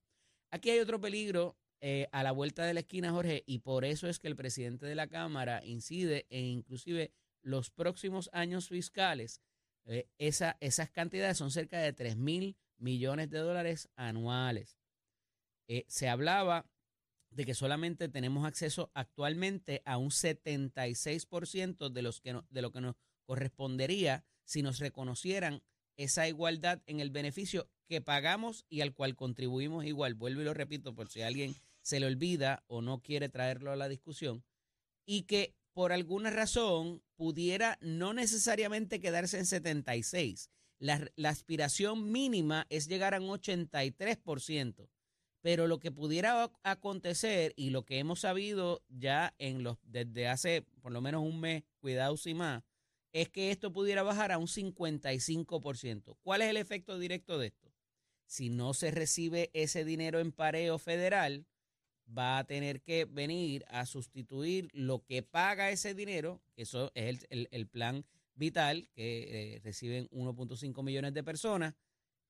Aquí 0.52 0.70
hay 0.70 0.78
otro 0.78 1.00
peligro 1.00 1.56
eh, 1.80 2.06
a 2.12 2.22
la 2.22 2.30
vuelta 2.30 2.64
de 2.64 2.74
la 2.74 2.80
esquina, 2.80 3.10
Jorge, 3.10 3.42
y 3.44 3.58
por 3.58 3.84
eso 3.84 4.08
es 4.08 4.20
que 4.20 4.28
el 4.28 4.36
presidente 4.36 4.86
de 4.86 4.94
la 4.94 5.08
Cámara 5.08 5.62
incide 5.64 6.26
en 6.30 6.44
inclusive 6.44 7.10
los 7.42 7.72
próximos 7.72 8.30
años 8.32 8.68
fiscales. 8.68 9.42
Eh, 9.86 10.06
esa, 10.18 10.56
esas 10.60 10.92
cantidades 10.92 11.38
son 11.38 11.50
cerca 11.50 11.80
de 11.80 11.92
3 11.92 12.16
mil 12.16 12.56
millones 12.78 13.30
de 13.30 13.38
dólares 13.38 13.88
anuales. 13.96 14.78
Eh, 15.72 15.86
se 15.88 16.10
hablaba 16.10 16.66
de 17.30 17.46
que 17.46 17.54
solamente 17.54 18.10
tenemos 18.10 18.44
acceso 18.46 18.90
actualmente 18.92 19.80
a 19.86 19.96
un 19.96 20.10
76% 20.10 21.88
de, 21.88 22.02
los 22.02 22.20
que 22.20 22.38
de 22.50 22.60
lo 22.60 22.70
que 22.72 22.82
nos 22.82 22.94
correspondería 23.24 24.22
si 24.44 24.60
nos 24.60 24.80
reconocieran 24.80 25.62
esa 25.96 26.28
igualdad 26.28 26.82
en 26.84 27.00
el 27.00 27.08
beneficio 27.08 27.70
que 27.88 28.02
pagamos 28.02 28.66
y 28.68 28.82
al 28.82 28.92
cual 28.92 29.16
contribuimos 29.16 29.86
igual. 29.86 30.12
Vuelvo 30.12 30.42
y 30.42 30.44
lo 30.44 30.52
repito 30.52 30.94
por 30.94 31.08
si 31.08 31.22
alguien 31.22 31.54
se 31.80 32.00
le 32.00 32.06
olvida 32.06 32.64
o 32.66 32.82
no 32.82 33.00
quiere 33.00 33.30
traerlo 33.30 33.72
a 33.72 33.76
la 33.76 33.88
discusión. 33.88 34.44
Y 35.06 35.22
que 35.22 35.54
por 35.72 35.92
alguna 35.92 36.28
razón 36.28 37.02
pudiera 37.16 37.78
no 37.80 38.12
necesariamente 38.12 39.00
quedarse 39.00 39.38
en 39.38 39.46
76. 39.46 40.50
La, 40.78 41.10
la 41.16 41.30
aspiración 41.30 42.12
mínima 42.12 42.66
es 42.68 42.88
llegar 42.88 43.14
a 43.14 43.20
un 43.22 43.28
83%. 43.28 44.90
Pero 45.42 45.66
lo 45.66 45.78
que 45.78 45.90
pudiera 45.90 46.50
acontecer 46.62 47.52
y 47.56 47.70
lo 47.70 47.84
que 47.84 47.98
hemos 47.98 48.20
sabido 48.20 48.82
ya 48.88 49.34
en 49.38 49.62
los 49.62 49.76
desde 49.82 50.28
hace 50.28 50.62
por 50.80 50.92
lo 50.92 51.00
menos 51.00 51.22
un 51.22 51.40
mes, 51.40 51.64
cuidado 51.80 52.16
y 52.24 52.34
más, 52.34 52.62
es 53.12 53.28
que 53.28 53.50
esto 53.50 53.72
pudiera 53.72 54.02
bajar 54.02 54.32
a 54.32 54.38
un 54.38 54.46
55%. 54.46 56.16
¿Cuál 56.22 56.42
es 56.42 56.48
el 56.48 56.56
efecto 56.56 56.98
directo 56.98 57.38
de 57.38 57.48
esto? 57.48 57.72
Si 58.24 58.48
no 58.48 58.72
se 58.72 58.90
recibe 58.90 59.50
ese 59.52 59.84
dinero 59.84 60.20
en 60.20 60.32
pareo 60.32 60.78
federal, 60.78 61.44
va 62.06 62.38
a 62.38 62.44
tener 62.44 62.80
que 62.80 63.04
venir 63.04 63.64
a 63.68 63.86
sustituir 63.86 64.68
lo 64.72 65.04
que 65.04 65.22
paga 65.22 65.70
ese 65.70 65.94
dinero, 65.94 66.40
que 66.54 66.62
eso 66.62 66.90
es 66.94 67.26
el, 67.30 67.66
plan 67.68 68.04
vital, 68.34 68.88
que 68.94 69.56
eh, 69.56 69.60
reciben 69.60 70.08
1.5 70.10 70.82
millones 70.82 71.14
de 71.14 71.22
personas, 71.22 71.74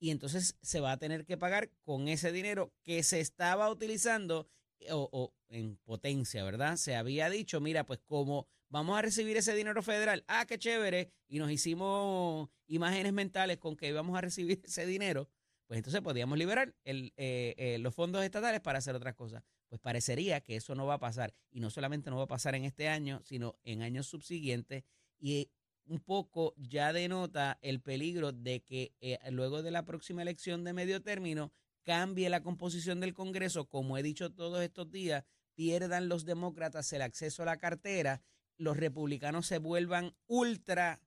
y 0.02 0.10
entonces 0.10 0.56
se 0.62 0.80
va 0.80 0.90
a 0.90 0.96
tener 0.96 1.24
que 1.24 1.36
pagar 1.36 1.70
con 1.84 2.08
ese 2.08 2.32
dinero 2.32 2.72
que 2.82 3.04
se 3.04 3.20
estaba 3.20 3.70
utilizando 3.70 4.48
o, 4.90 5.08
o 5.12 5.32
en 5.48 5.76
potencia, 5.76 6.42
¿verdad? 6.42 6.76
Se 6.76 6.96
había 6.96 7.30
dicho, 7.30 7.60
mira, 7.60 7.86
pues 7.86 8.00
como 8.00 8.48
vamos 8.68 8.98
a 8.98 9.02
recibir 9.02 9.36
ese 9.36 9.54
dinero 9.54 9.80
federal. 9.80 10.24
Ah, 10.26 10.44
qué 10.44 10.58
chévere. 10.58 11.12
Y 11.28 11.38
nos 11.38 11.52
hicimos 11.52 12.48
imágenes 12.66 13.12
mentales 13.12 13.58
con 13.58 13.76
que 13.76 13.86
íbamos 13.86 14.18
a 14.18 14.22
recibir 14.22 14.60
ese 14.66 14.86
dinero. 14.86 15.28
Pues 15.68 15.78
entonces 15.78 16.00
podíamos 16.00 16.36
liberar 16.36 16.74
eh, 16.84 17.12
eh, 17.16 17.78
los 17.78 17.94
fondos 17.94 18.24
estatales 18.24 18.60
para 18.60 18.78
hacer 18.78 18.96
otras 18.96 19.14
cosas. 19.14 19.44
Pues 19.68 19.80
parecería 19.80 20.40
que 20.40 20.56
eso 20.56 20.74
no 20.74 20.84
va 20.84 20.94
a 20.94 20.98
pasar. 20.98 21.32
Y 21.52 21.60
no 21.60 21.70
solamente 21.70 22.10
no 22.10 22.16
va 22.16 22.24
a 22.24 22.26
pasar 22.26 22.56
en 22.56 22.64
este 22.64 22.88
año, 22.88 23.22
sino 23.22 23.56
en 23.62 23.82
años 23.82 24.08
subsiguientes. 24.08 24.82
Y 25.20 25.48
un 25.86 26.00
poco 26.00 26.54
ya 26.56 26.92
denota 26.92 27.58
el 27.62 27.80
peligro 27.80 28.32
de 28.32 28.62
que 28.62 28.94
eh, 29.00 29.18
luego 29.30 29.62
de 29.62 29.70
la 29.70 29.84
próxima 29.84 30.22
elección 30.22 30.64
de 30.64 30.72
medio 30.72 31.02
término 31.02 31.52
cambie 31.82 32.30
la 32.30 32.42
composición 32.42 33.00
del 33.00 33.14
Congreso, 33.14 33.68
como 33.68 33.98
he 33.98 34.02
dicho 34.02 34.30
todos 34.32 34.62
estos 34.62 34.90
días, 34.90 35.24
pierdan 35.54 36.08
los 36.08 36.24
demócratas 36.24 36.92
el 36.92 37.02
acceso 37.02 37.42
a 37.42 37.46
la 37.46 37.58
cartera 37.58 38.22
los 38.62 38.76
republicanos 38.76 39.46
se 39.46 39.58
vuelvan 39.58 40.14
ultra, 40.26 41.00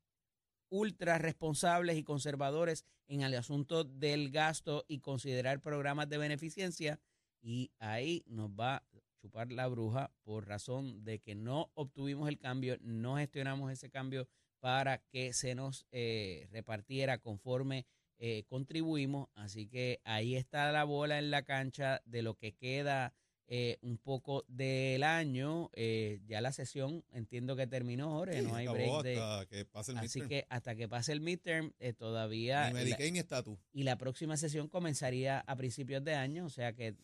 ultra 0.70 1.18
responsables 1.18 1.98
y 1.98 2.04
conservadores 2.04 2.86
en 3.08 3.22
el 3.22 3.34
asunto 3.36 3.84
del 3.84 4.32
gasto 4.32 4.84
y 4.88 5.00
considerar 5.00 5.62
programas 5.62 6.10
de 6.10 6.18
beneficencia. 6.18 7.00
Y 7.42 7.72
ahí 7.80 8.24
nos 8.28 8.50
va 8.50 8.78
a 8.78 8.84
chupar 9.22 9.52
la 9.52 9.68
bruja 9.68 10.12
por 10.24 10.48
razón 10.48 11.04
de 11.04 11.20
que 11.20 11.36
no 11.36 11.72
obtuvimos 11.76 12.28
el 12.28 12.40
cambio, 12.40 12.78
no 12.82 13.18
gestionamos 13.18 13.72
ese 13.72 13.90
cambio 13.90 14.28
para 14.66 14.98
que 14.98 15.32
se 15.32 15.54
nos 15.54 15.86
eh, 15.92 16.48
repartiera 16.52 17.20
conforme 17.20 17.86
eh, 18.18 18.46
contribuimos. 18.48 19.30
Así 19.36 19.68
que 19.68 20.02
ahí 20.04 20.36
está 20.36 20.72
la 20.72 20.86
bola 20.86 21.20
en 21.20 21.30
la 21.30 21.44
cancha 21.44 22.02
de 22.06 22.24
lo 22.24 22.34
que 22.34 22.56
queda 22.56 23.14
eh, 23.48 23.78
un 23.82 24.00
poco 24.00 24.44
del 24.48 25.04
año. 25.04 25.70
Eh, 25.74 26.20
ya 26.26 26.42
la 26.42 26.52
sesión 26.52 27.06
entiendo 27.12 27.56
que 27.56 27.68
terminó, 27.68 28.10
Jorge, 28.10 28.42
no 28.42 28.56
hay 28.56 28.66
break 28.66 29.04
de... 29.04 29.48
que 29.52 29.66
pase 29.66 29.92
el 29.92 30.00
así 30.00 30.22
que 30.22 30.48
hasta 30.50 30.76
que 30.76 30.88
pase 30.88 31.12
el 31.12 31.22
midterm 31.22 31.72
eh, 31.78 31.94
todavía... 31.94 32.68
Ni 32.70 32.74
Medicaid 32.74 33.14
ni 33.14 33.20
estatus. 33.20 33.60
Y 33.72 33.84
la 33.84 34.00
próxima 34.00 34.36
sesión 34.36 34.68
comenzaría 34.68 35.42
a 35.42 35.56
principios 35.56 36.04
de 36.04 36.16
año, 36.16 36.46
o 36.46 36.50
sea 36.50 36.74
que 36.74 36.96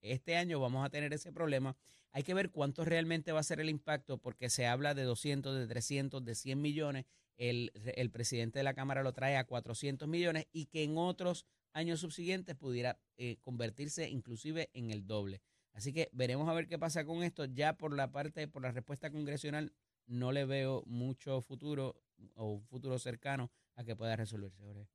este 0.00 0.36
año 0.36 0.60
vamos 0.60 0.86
a 0.86 0.90
tener 0.90 1.12
ese 1.12 1.32
problema. 1.32 1.76
Hay 2.12 2.22
que 2.22 2.34
ver 2.34 2.50
cuánto 2.50 2.84
realmente 2.84 3.32
va 3.32 3.40
a 3.40 3.44
ser 3.44 3.60
el 3.60 3.70
impacto 3.70 4.18
porque 4.18 4.50
se 4.50 4.66
habla 4.66 4.94
de 4.94 5.02
200, 5.02 5.58
de 5.58 5.66
300, 5.66 6.24
de 6.24 6.34
100 6.34 6.60
millones. 6.60 7.06
El, 7.38 7.72
el 7.96 8.10
presidente 8.10 8.58
de 8.58 8.64
la 8.64 8.74
Cámara 8.74 9.02
lo 9.02 9.14
trae 9.14 9.36
a 9.36 9.46
400 9.46 10.06
millones 10.06 10.46
y 10.52 10.66
que 10.66 10.84
en 10.84 10.98
otros 10.98 11.46
años 11.72 12.00
subsiguientes 12.00 12.54
pudiera 12.54 13.00
eh, 13.16 13.38
convertirse 13.40 14.10
inclusive 14.10 14.70
en 14.74 14.90
el 14.90 15.06
doble. 15.06 15.40
Así 15.72 15.92
que 15.92 16.10
veremos 16.12 16.48
a 16.48 16.52
ver 16.52 16.68
qué 16.68 16.78
pasa 16.78 17.04
con 17.04 17.22
esto. 17.22 17.46
Ya 17.46 17.76
por 17.78 17.94
la 17.94 18.12
parte, 18.12 18.46
por 18.46 18.62
la 18.62 18.72
respuesta 18.72 19.10
congresional, 19.10 19.72
no 20.06 20.32
le 20.32 20.44
veo 20.44 20.82
mucho 20.86 21.40
futuro 21.40 22.02
o 22.34 22.52
un 22.52 22.66
futuro 22.66 22.98
cercano 22.98 23.50
a 23.74 23.84
que 23.84 23.96
pueda 23.96 24.16
resolverse. 24.16 24.86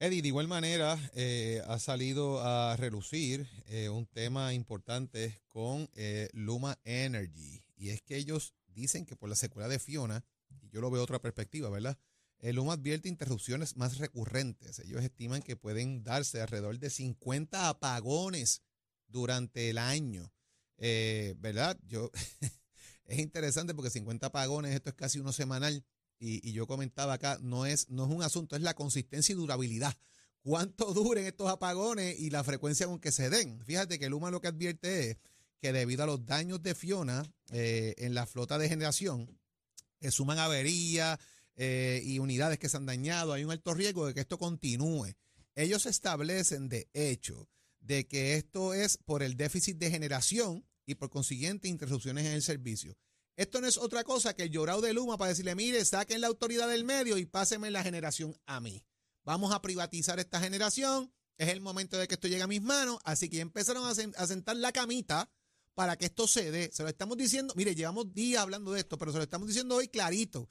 Eddie, 0.00 0.22
de 0.22 0.28
igual 0.28 0.48
manera, 0.48 0.98
eh, 1.14 1.62
ha 1.66 1.78
salido 1.78 2.40
a 2.42 2.76
relucir 2.76 3.48
eh, 3.66 3.88
un 3.88 4.06
tema 4.06 4.52
importante 4.52 5.40
con 5.48 5.88
Luma 6.32 6.78
Energy. 6.84 7.64
Y 7.76 7.90
es 7.90 8.02
que 8.02 8.16
ellos 8.16 8.54
dicen 8.66 9.06
que 9.06 9.16
por 9.16 9.28
la 9.28 9.36
secuela 9.36 9.68
de 9.68 9.78
Fiona, 9.78 10.24
y 10.60 10.68
yo 10.68 10.80
lo 10.80 10.90
veo 10.90 11.02
otra 11.02 11.20
perspectiva, 11.20 11.70
¿verdad? 11.70 11.98
Luma 12.40 12.74
advierte 12.74 13.08
interrupciones 13.08 13.76
más 13.76 13.96
recurrentes. 13.98 14.78
Ellos 14.80 15.02
estiman 15.02 15.40
que 15.40 15.56
pueden 15.56 16.02
darse 16.02 16.42
alrededor 16.42 16.78
de 16.78 16.90
50 16.90 17.70
apagones 17.70 18.62
durante 19.08 19.70
el 19.70 19.78
año. 19.78 20.32
Eh, 20.76 21.34
¿Verdad? 21.38 21.78
Yo 21.86 22.10
es 23.06 23.18
interesante 23.18 23.74
porque 23.74 23.90
50 23.90 24.26
apagones, 24.26 24.74
esto 24.74 24.90
es 24.90 24.96
casi 24.96 25.18
uno 25.18 25.32
semanal. 25.32 25.84
Y, 26.26 26.52
yo 26.52 26.66
comentaba 26.66 27.14
acá, 27.14 27.38
no 27.42 27.66
es, 27.66 27.90
no 27.90 28.06
es 28.06 28.10
un 28.10 28.22
asunto, 28.22 28.56
es 28.56 28.62
la 28.62 28.74
consistencia 28.74 29.32
y 29.32 29.36
durabilidad. 29.36 29.94
¿Cuánto 30.40 30.86
duren 30.94 31.26
estos 31.26 31.50
apagones 31.50 32.18
y 32.18 32.30
la 32.30 32.42
frecuencia 32.44 32.86
con 32.86 32.98
que 32.98 33.12
se 33.12 33.28
den? 33.28 33.62
Fíjate 33.64 33.98
que 33.98 34.08
Luma 34.08 34.30
lo 34.30 34.40
que 34.40 34.48
advierte 34.48 35.10
es 35.10 35.16
que 35.60 35.72
debido 35.72 36.02
a 36.02 36.06
los 36.06 36.24
daños 36.24 36.62
de 36.62 36.74
Fiona 36.74 37.22
eh, 37.50 37.94
en 37.98 38.14
la 38.14 38.26
flota 38.26 38.58
de 38.58 38.68
generación, 38.68 39.38
que 40.00 40.10
suman 40.10 40.38
averías, 40.38 41.18
eh, 41.56 42.02
y 42.04 42.18
unidades 42.18 42.58
que 42.58 42.68
se 42.68 42.76
han 42.76 42.86
dañado, 42.86 43.32
hay 43.32 43.44
un 43.44 43.52
alto 43.52 43.74
riesgo 43.74 44.06
de 44.06 44.14
que 44.14 44.20
esto 44.20 44.38
continúe. 44.38 45.14
Ellos 45.54 45.86
establecen, 45.86 46.68
de 46.68 46.88
hecho, 46.94 47.48
de 47.80 48.08
que 48.08 48.34
esto 48.34 48.74
es 48.74 48.96
por 48.96 49.22
el 49.22 49.36
déficit 49.36 49.76
de 49.76 49.90
generación 49.90 50.64
y 50.84 50.96
por 50.96 51.10
consiguiente 51.10 51.68
interrupciones 51.68 52.26
en 52.26 52.32
el 52.32 52.42
servicio. 52.42 52.96
Esto 53.36 53.60
no 53.60 53.66
es 53.66 53.76
otra 53.78 54.04
cosa 54.04 54.34
que 54.34 54.44
el 54.44 54.50
llorado 54.50 54.80
de 54.80 54.92
Luma 54.92 55.18
para 55.18 55.30
decirle, 55.30 55.54
mire, 55.54 55.84
saquen 55.84 56.20
la 56.20 56.28
autoridad 56.28 56.68
del 56.68 56.84
medio 56.84 57.18
y 57.18 57.26
pásenme 57.26 57.70
la 57.70 57.82
generación 57.82 58.36
a 58.46 58.60
mí. 58.60 58.84
Vamos 59.24 59.52
a 59.52 59.60
privatizar 59.62 60.20
esta 60.20 60.40
generación, 60.40 61.12
es 61.36 61.48
el 61.48 61.60
momento 61.60 61.98
de 61.98 62.06
que 62.06 62.14
esto 62.14 62.28
llegue 62.28 62.42
a 62.42 62.46
mis 62.46 62.62
manos, 62.62 62.98
así 63.04 63.28
que 63.28 63.40
empezaron 63.40 63.86
a 63.86 64.26
sentar 64.26 64.56
la 64.56 64.70
camita 64.70 65.30
para 65.74 65.96
que 65.96 66.06
esto 66.06 66.28
se 66.28 66.50
dé. 66.50 66.70
Se 66.72 66.82
lo 66.82 66.88
estamos 66.88 67.16
diciendo, 67.16 67.54
mire, 67.56 67.74
llevamos 67.74 68.12
días 68.14 68.42
hablando 68.42 68.72
de 68.72 68.80
esto, 68.80 68.98
pero 68.98 69.10
se 69.10 69.18
lo 69.18 69.24
estamos 69.24 69.48
diciendo 69.48 69.76
hoy 69.76 69.88
clarito. 69.88 70.50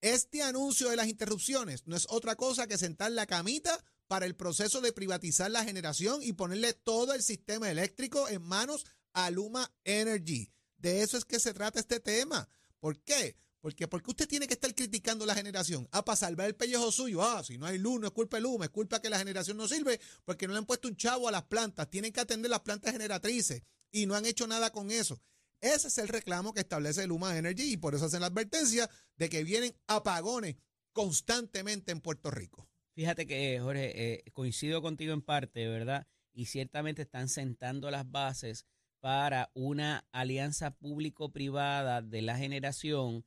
Este 0.00 0.42
anuncio 0.42 0.90
de 0.90 0.96
las 0.96 1.08
interrupciones 1.08 1.86
no 1.86 1.96
es 1.96 2.06
otra 2.10 2.34
cosa 2.36 2.66
que 2.66 2.76
sentar 2.76 3.12
la 3.12 3.26
camita 3.26 3.82
para 4.06 4.26
el 4.26 4.34
proceso 4.34 4.80
de 4.80 4.92
privatizar 4.92 5.50
la 5.50 5.64
generación 5.64 6.22
y 6.22 6.32
ponerle 6.32 6.74
todo 6.74 7.14
el 7.14 7.22
sistema 7.22 7.70
eléctrico 7.70 8.28
en 8.28 8.42
manos 8.42 8.84
a 9.12 9.30
Luma 9.30 9.72
Energy. 9.84 10.52
De 10.84 11.00
eso 11.00 11.16
es 11.16 11.24
que 11.24 11.40
se 11.40 11.54
trata 11.54 11.80
este 11.80 11.98
tema. 11.98 12.46
¿Por 12.78 12.98
qué? 13.00 13.38
Porque, 13.62 13.88
porque 13.88 14.10
usted 14.10 14.28
tiene 14.28 14.46
que 14.46 14.52
estar 14.52 14.74
criticando 14.74 15.24
la 15.24 15.34
generación. 15.34 15.88
Ah, 15.92 16.04
para 16.04 16.14
salvar 16.14 16.46
el 16.46 16.56
pellejo 16.56 16.92
suyo. 16.92 17.22
Ah, 17.22 17.42
si 17.42 17.56
no 17.56 17.64
hay 17.64 17.78
luz, 17.78 17.98
no 17.98 18.06
es 18.08 18.12
culpa 18.12 18.36
de 18.36 18.42
luz, 18.42 18.62
es 18.62 18.68
culpa 18.68 19.00
que 19.00 19.08
la 19.08 19.18
generación 19.18 19.56
no 19.56 19.66
sirve 19.66 19.98
porque 20.26 20.46
no 20.46 20.52
le 20.52 20.58
han 20.58 20.66
puesto 20.66 20.86
un 20.86 20.94
chavo 20.94 21.26
a 21.26 21.32
las 21.32 21.44
plantas. 21.44 21.88
Tienen 21.88 22.12
que 22.12 22.20
atender 22.20 22.50
las 22.50 22.60
plantas 22.60 22.92
generatrices 22.92 23.62
y 23.90 24.04
no 24.04 24.14
han 24.14 24.26
hecho 24.26 24.46
nada 24.46 24.72
con 24.72 24.90
eso. 24.90 25.18
Ese 25.62 25.88
es 25.88 25.96
el 25.96 26.08
reclamo 26.08 26.52
que 26.52 26.60
establece 26.60 27.06
Luma 27.06 27.34
Energy 27.38 27.72
y 27.72 27.76
por 27.78 27.94
eso 27.94 28.04
hacen 28.04 28.20
la 28.20 28.26
advertencia 28.26 28.90
de 29.16 29.30
que 29.30 29.42
vienen 29.42 29.74
apagones 29.86 30.56
constantemente 30.92 31.92
en 31.92 32.02
Puerto 32.02 32.30
Rico. 32.30 32.68
Fíjate 32.92 33.26
que, 33.26 33.58
Jorge, 33.58 34.16
eh, 34.16 34.24
coincido 34.34 34.82
contigo 34.82 35.14
en 35.14 35.22
parte, 35.22 35.66
¿verdad? 35.66 36.06
Y 36.34 36.44
ciertamente 36.44 37.00
están 37.00 37.30
sentando 37.30 37.90
las 37.90 38.10
bases 38.10 38.66
para 39.04 39.50
una 39.52 40.08
alianza 40.12 40.70
público-privada 40.70 42.00
de 42.00 42.22
la 42.22 42.38
generación 42.38 43.22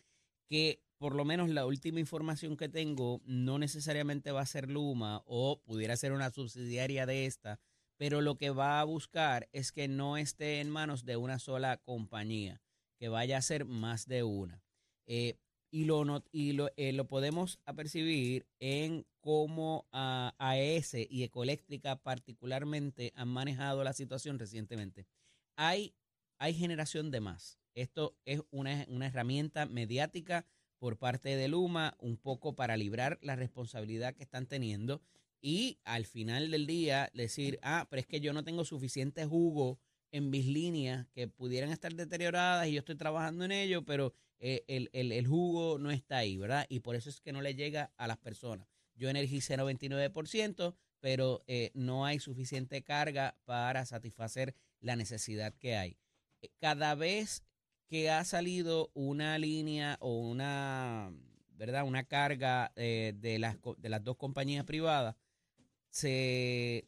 que 0.50 0.82
por 0.98 1.14
lo 1.14 1.24
menos 1.24 1.50
la 1.50 1.68
última 1.68 2.00
información 2.00 2.58
que 2.58 2.68
tengo 2.68 3.22
no 3.26 3.60
necesariamente 3.60 4.32
va 4.32 4.42
a 4.42 4.48
ser 4.48 4.72
Luma 4.72 5.22
o 5.28 5.62
pudiera 5.62 5.96
ser 5.96 6.14
una 6.14 6.32
subsidiaria 6.32 7.06
de 7.06 7.28
esta, 7.28 7.60
pero 7.96 8.22
lo 8.22 8.40
que 8.40 8.50
va 8.50 8.80
a 8.80 8.86
buscar 8.86 9.50
es 9.52 9.72
que 9.72 9.88
no 9.88 10.18
esté 10.18 10.62
en 10.62 10.72
manos 10.72 11.06
de 11.06 11.16
una 11.16 11.38
sola 11.38 11.78
compañía, 11.78 12.60
que 12.98 13.10
vaya 13.10 13.38
a 13.38 13.44
ser 13.44 13.66
más 13.66 14.08
de 14.08 14.24
una. 14.24 14.64
Eh, 15.06 15.38
y 15.70 15.86
lo, 15.86 16.24
y 16.32 16.54
lo, 16.54 16.72
eh, 16.76 16.92
lo, 16.92 17.08
podemos 17.08 17.60
apercibir 17.66 18.48
en 18.58 19.06
cómo 19.20 19.86
AES 19.92 20.96
y 21.08 21.22
Ecoeléctrica 21.22 21.98
particularmente 21.98 23.14
han 23.16 23.28
manejado 23.28 23.84
la 23.84 23.94
situación 23.94 24.40
recientemente. 24.40 25.06
Hay, 25.58 25.94
hay 26.38 26.54
generación 26.54 27.12
de 27.12 27.20
más. 27.20 27.60
Esto 27.76 28.16
es 28.24 28.42
una, 28.50 28.86
una 28.88 29.08
herramienta 29.08 29.66
mediática 29.66 30.46
por 30.80 30.98
parte 30.98 31.36
de 31.36 31.48
Luma, 31.50 31.98
un 32.00 32.16
poco 32.16 32.56
para 32.56 32.78
librar 32.78 33.20
la 33.22 33.36
responsabilidad 33.36 34.16
que 34.16 34.24
están 34.24 34.46
teniendo 34.46 35.02
y 35.42 35.80
al 35.84 36.06
final 36.06 36.52
del 36.52 36.66
día 36.66 37.10
decir, 37.14 37.60
ah, 37.62 37.88
pero 37.90 38.00
es 38.00 38.08
que 38.08 38.20
yo 38.20 38.34
no 38.34 38.44
tengo 38.44 38.66
suficiente 38.66 39.26
jugo 39.26 39.80
en 40.12 40.30
mis 40.30 40.46
líneas 40.46 41.08
que 41.14 41.28
pudieran 41.28 41.70
estar 41.70 41.94
deterioradas 41.94 42.68
y 42.68 42.74
yo 42.74 42.80
estoy 42.80 42.96
trabajando 42.96 43.46
en 43.46 43.52
ello, 43.52 43.84
pero 43.84 44.14
eh, 44.40 44.64
el, 44.68 45.28
jugo 45.28 45.80
no 45.80 45.92
está 45.92 46.18
ahí, 46.18 46.38
¿verdad? 46.38 46.66
Y 46.70 46.80
por 46.80 46.96
eso 46.96 47.10
es 47.10 47.22
que 47.22 47.34
no 47.34 47.42
le 47.42 47.56
llega 47.56 47.92
a 47.98 48.08
las 48.08 48.18
personas. 48.18 48.68
Yo 48.96 49.10
energicé 49.10 49.58
99%, 49.58 50.76
pero 51.00 51.44
eh, 51.48 51.72
no 51.74 52.06
hay 52.06 52.20
suficiente 52.20 52.84
carga 52.84 53.38
para 53.46 53.86
satisfacer 53.86 54.56
la 54.80 54.96
necesidad 54.96 55.54
que 55.56 55.76
hay. 55.76 55.98
Eh, 56.42 56.50
cada 56.60 56.96
vez 56.96 57.44
que 57.88 58.10
ha 58.10 58.24
salido 58.26 58.92
una 58.94 59.38
línea 59.38 59.98
o 60.02 60.20
una, 60.20 61.12
¿verdad? 61.54 61.84
Una 61.86 62.04
carga 62.04 62.72
de, 62.76 63.38
las, 63.40 63.58
de 63.78 63.90
las 63.90 64.04
dos 64.04 64.18
compañías 64.18 64.66
privadas, 64.66 65.16
se 65.90 66.86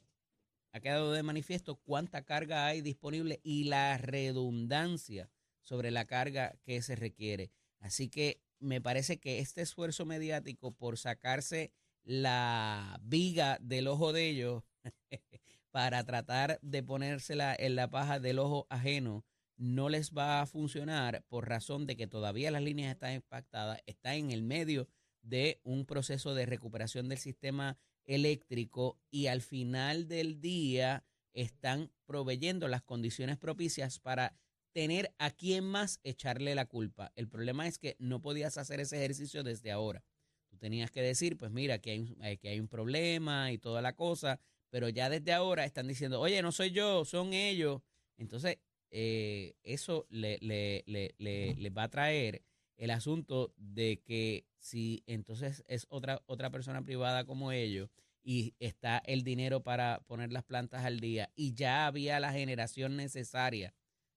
ha 0.72 0.80
quedado 0.80 1.14
de 1.14 1.24
manifiesto 1.24 1.78
cuánta 1.78 2.24
carga 2.24 2.68
hay 2.68 2.82
disponible 2.82 3.40
y 3.44 3.64
la 3.64 3.98
redundancia 3.98 5.30
sobre 5.62 5.92
la 5.92 6.06
carga 6.06 6.56
que 6.64 6.82
se 6.82 6.96
requiere. 6.96 7.52
Así 7.80 8.10
que 8.10 8.42
me 8.60 8.82
parece 8.82 9.20
que 9.20 9.40
este 9.40 9.62
esfuerzo 9.62 10.06
mediático 10.06 10.72
por 10.72 10.98
sacarse 10.98 11.72
la 12.04 13.00
viga 13.04 13.58
del 13.62 13.88
ojo 13.88 14.14
de 14.14 14.30
ellos 14.30 14.64
para 15.72 16.04
tratar 16.04 16.60
de 16.62 16.84
ponérsela 16.84 17.56
en 17.58 17.76
la 17.76 17.90
paja 17.90 18.20
del 18.20 18.40
ojo 18.40 18.68
ajeno 18.70 19.26
no 19.58 19.90
les 19.90 20.14
va 20.14 20.42
a 20.42 20.46
funcionar 20.46 21.24
por 21.28 21.50
razón 21.50 21.86
de 21.86 21.98
que 21.98 22.08
todavía 22.08 22.50
las 22.50 22.64
líneas 22.64 22.94
están 22.94 23.14
impactadas, 23.14 23.82
está 23.86 24.16
en 24.16 24.32
el 24.32 24.42
medio 24.42 24.88
de 25.22 25.60
un 25.64 25.86
proceso 25.86 26.34
de 26.34 26.46
recuperación 26.46 27.10
del 27.10 27.18
sistema 27.18 27.78
eléctrico 28.06 28.98
y 29.12 29.28
al 29.28 29.42
final 29.42 30.08
del 30.08 30.40
día 30.40 31.04
están 31.34 31.92
proveyendo 32.06 32.68
las 32.70 32.82
condiciones 32.82 33.38
propicias 33.38 34.00
para 34.00 34.36
tener 34.72 35.14
a 35.18 35.32
quién 35.32 35.66
más 35.66 36.00
echarle 36.04 36.56
la 36.56 36.66
culpa. 36.66 37.12
El 37.16 37.28
problema 37.28 37.68
es 37.68 37.78
que 37.80 37.98
no 38.00 38.22
podías 38.22 38.58
hacer 38.58 38.80
ese 38.80 38.98
ejercicio 38.98 39.44
desde 39.44 39.72
ahora. 39.72 40.04
Tú 40.50 40.58
tenías 40.58 40.90
que 40.90 41.02
decir, 41.02 41.38
pues 41.38 41.52
mira, 41.52 41.80
que 41.80 41.92
hay, 41.92 42.18
eh, 42.22 42.38
que 42.38 42.50
hay 42.50 42.60
un 42.60 42.68
problema 42.68 43.52
y 43.52 43.58
toda 43.58 43.82
la 43.82 43.96
cosa, 43.96 44.40
pero 44.70 44.90
ya 44.90 45.10
desde 45.10 45.34
ahora 45.34 45.66
están 45.66 45.88
diciendo, 45.88 46.20
oye, 46.20 46.42
no 46.42 46.52
soy 46.52 46.72
yo, 46.72 47.06
son 47.06 47.34
ellos. 47.34 47.82
Entonces, 48.18 48.60
eh, 48.92 49.56
eso 49.64 50.06
le, 50.10 50.38
le, 50.42 50.84
le, 50.88 51.14
le, 51.18 51.70
va 51.70 51.84
a 51.84 51.90
traer 51.90 52.44
el 52.78 52.92
asunto 52.92 53.54
de 53.58 54.02
que 54.04 54.46
si 54.58 55.04
entonces 55.06 55.64
es 55.68 55.86
otra, 55.90 56.22
otra 56.26 56.50
persona 56.50 56.84
privada 56.84 57.26
como 57.26 57.52
ellos 57.52 57.90
y 58.24 58.56
está 58.60 58.98
el 59.06 59.24
dinero 59.24 59.64
para 59.64 60.02
poner 60.08 60.32
las 60.32 60.44
plantas 60.44 60.86
al 60.86 61.00
día 61.00 61.32
y 61.36 61.54
ya 61.54 61.88
había 61.88 62.20
la 62.20 62.32
generación 62.32 62.96
necesaria, 62.96 63.74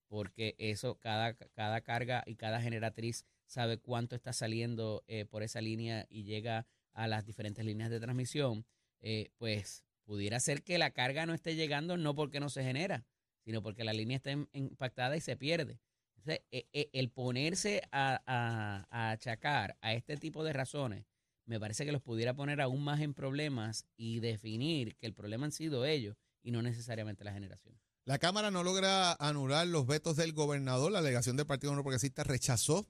porque 0.09 0.55
eso, 0.59 0.99
cada, 0.99 1.35
cada 1.35 1.81
carga 1.83 2.23
y 2.27 2.37
cada 2.37 2.61
generatriz 2.61 3.25
sabe 3.47 3.79
cuánto 3.79 4.17
está 4.17 4.33
saliendo 4.33 5.05
eh, 5.07 5.25
por 5.27 5.43
esa 5.43 5.61
línea 5.61 6.07
y 6.09 6.25
llega 6.25 6.67
a 6.93 7.07
las 7.07 7.25
diferentes 7.25 7.65
líneas 7.65 7.91
de 7.91 8.01
transmisión, 8.01 8.67
eh, 9.01 9.31
pues 9.37 9.85
pudiera 10.05 10.41
ser 10.41 10.63
que 10.63 10.79
la 10.79 10.91
carga 10.91 11.27
no 11.27 11.35
esté 11.35 11.55
llegando 11.55 11.97
no 11.97 12.15
porque 12.15 12.41
no 12.41 12.49
se 12.49 12.63
genera, 12.63 13.05
sino 13.45 13.63
porque 13.63 13.85
la 13.85 13.93
línea 13.93 14.17
está 14.17 14.31
impactada 14.53 15.17
y 15.17 15.21
se 15.21 15.37
pierde. 15.37 15.81
Entonces, 16.17 16.45
e, 16.51 16.91
el 16.93 17.11
ponerse 17.11 17.83
a, 17.91 18.23
a 18.27 19.11
achacar 19.11 19.77
a 19.81 19.95
este 19.95 20.17
tipo 20.17 20.45
de 20.45 20.53
razones 20.53 21.07
me 21.47 21.59
parece 21.59 21.85
que 21.85 21.93
los 21.93 22.03
pudiera 22.03 22.35
poner 22.35 22.61
aún 22.61 22.83
más 22.85 23.01
en 23.01 23.15
problemas 23.15 23.87
y 23.97 24.21
definir 24.21 24.97
que 24.97 25.07
el 25.07 25.15
problema 25.15 25.47
han 25.47 25.53
sido 25.53 25.85
ellos 25.85 26.17
y 26.43 26.53
no 26.53 26.63
necesariamente 26.63 27.25
la 27.25 27.33
generación. 27.33 27.79
La 28.05 28.19
Cámara 28.19 28.51
no 28.51 28.65
logra 28.65 29.13
anular 29.13 29.67
los 29.67 29.87
vetos 29.87 30.17
del 30.17 30.33
gobernador. 30.33 30.91
La 30.91 31.03
delegación 31.03 31.37
del 31.37 31.47
Partido 31.47 31.75
No 31.75 31.83
Progresista 31.83 32.25
rechazó 32.25 32.87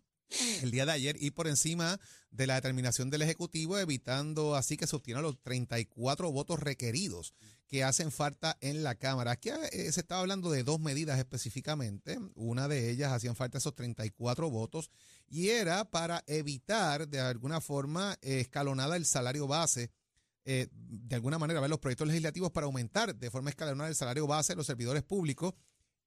el 0.62 0.70
día 0.70 0.86
de 0.86 0.92
ayer 0.92 1.16
ir 1.20 1.34
por 1.34 1.46
encima 1.46 2.00
de 2.30 2.46
la 2.46 2.54
determinación 2.54 3.10
del 3.10 3.22
Ejecutivo, 3.22 3.78
evitando 3.78 4.56
así 4.56 4.76
que 4.76 4.86
se 4.86 4.96
obtieran 4.96 5.22
los 5.22 5.40
34 5.42 6.32
votos 6.32 6.60
requeridos 6.60 7.34
que 7.68 7.84
hacen 7.84 8.12
falta 8.12 8.58
en 8.60 8.82
la 8.82 8.96
Cámara. 8.96 9.32
Aquí 9.32 9.48
eh, 9.48 9.90
se 9.92 10.00
estaba 10.00 10.20
hablando 10.20 10.50
de 10.50 10.62
dos 10.62 10.78
medidas 10.78 11.18
específicamente. 11.18 12.18
Una 12.34 12.68
de 12.68 12.90
ellas 12.90 13.12
hacían 13.12 13.34
falta 13.34 13.58
esos 13.58 13.74
34 13.74 14.50
votos 14.50 14.90
y 15.28 15.48
era 15.48 15.84
para 15.90 16.22
evitar 16.26 17.08
de 17.08 17.20
alguna 17.20 17.60
forma 17.60 18.18
escalonada 18.20 18.96
el 18.96 19.06
salario 19.06 19.46
base. 19.46 19.90
Eh, 20.44 20.68
de 20.72 21.14
alguna 21.14 21.38
manera, 21.38 21.60
ver 21.60 21.70
los 21.70 21.78
proyectos 21.78 22.08
legislativos 22.08 22.50
para 22.50 22.66
aumentar 22.66 23.14
de 23.14 23.30
forma 23.30 23.48
escalonada 23.48 23.88
el 23.88 23.96
salario 23.96 24.26
base 24.26 24.52
de 24.52 24.56
los 24.56 24.66
servidores 24.66 25.02
públicos 25.02 25.54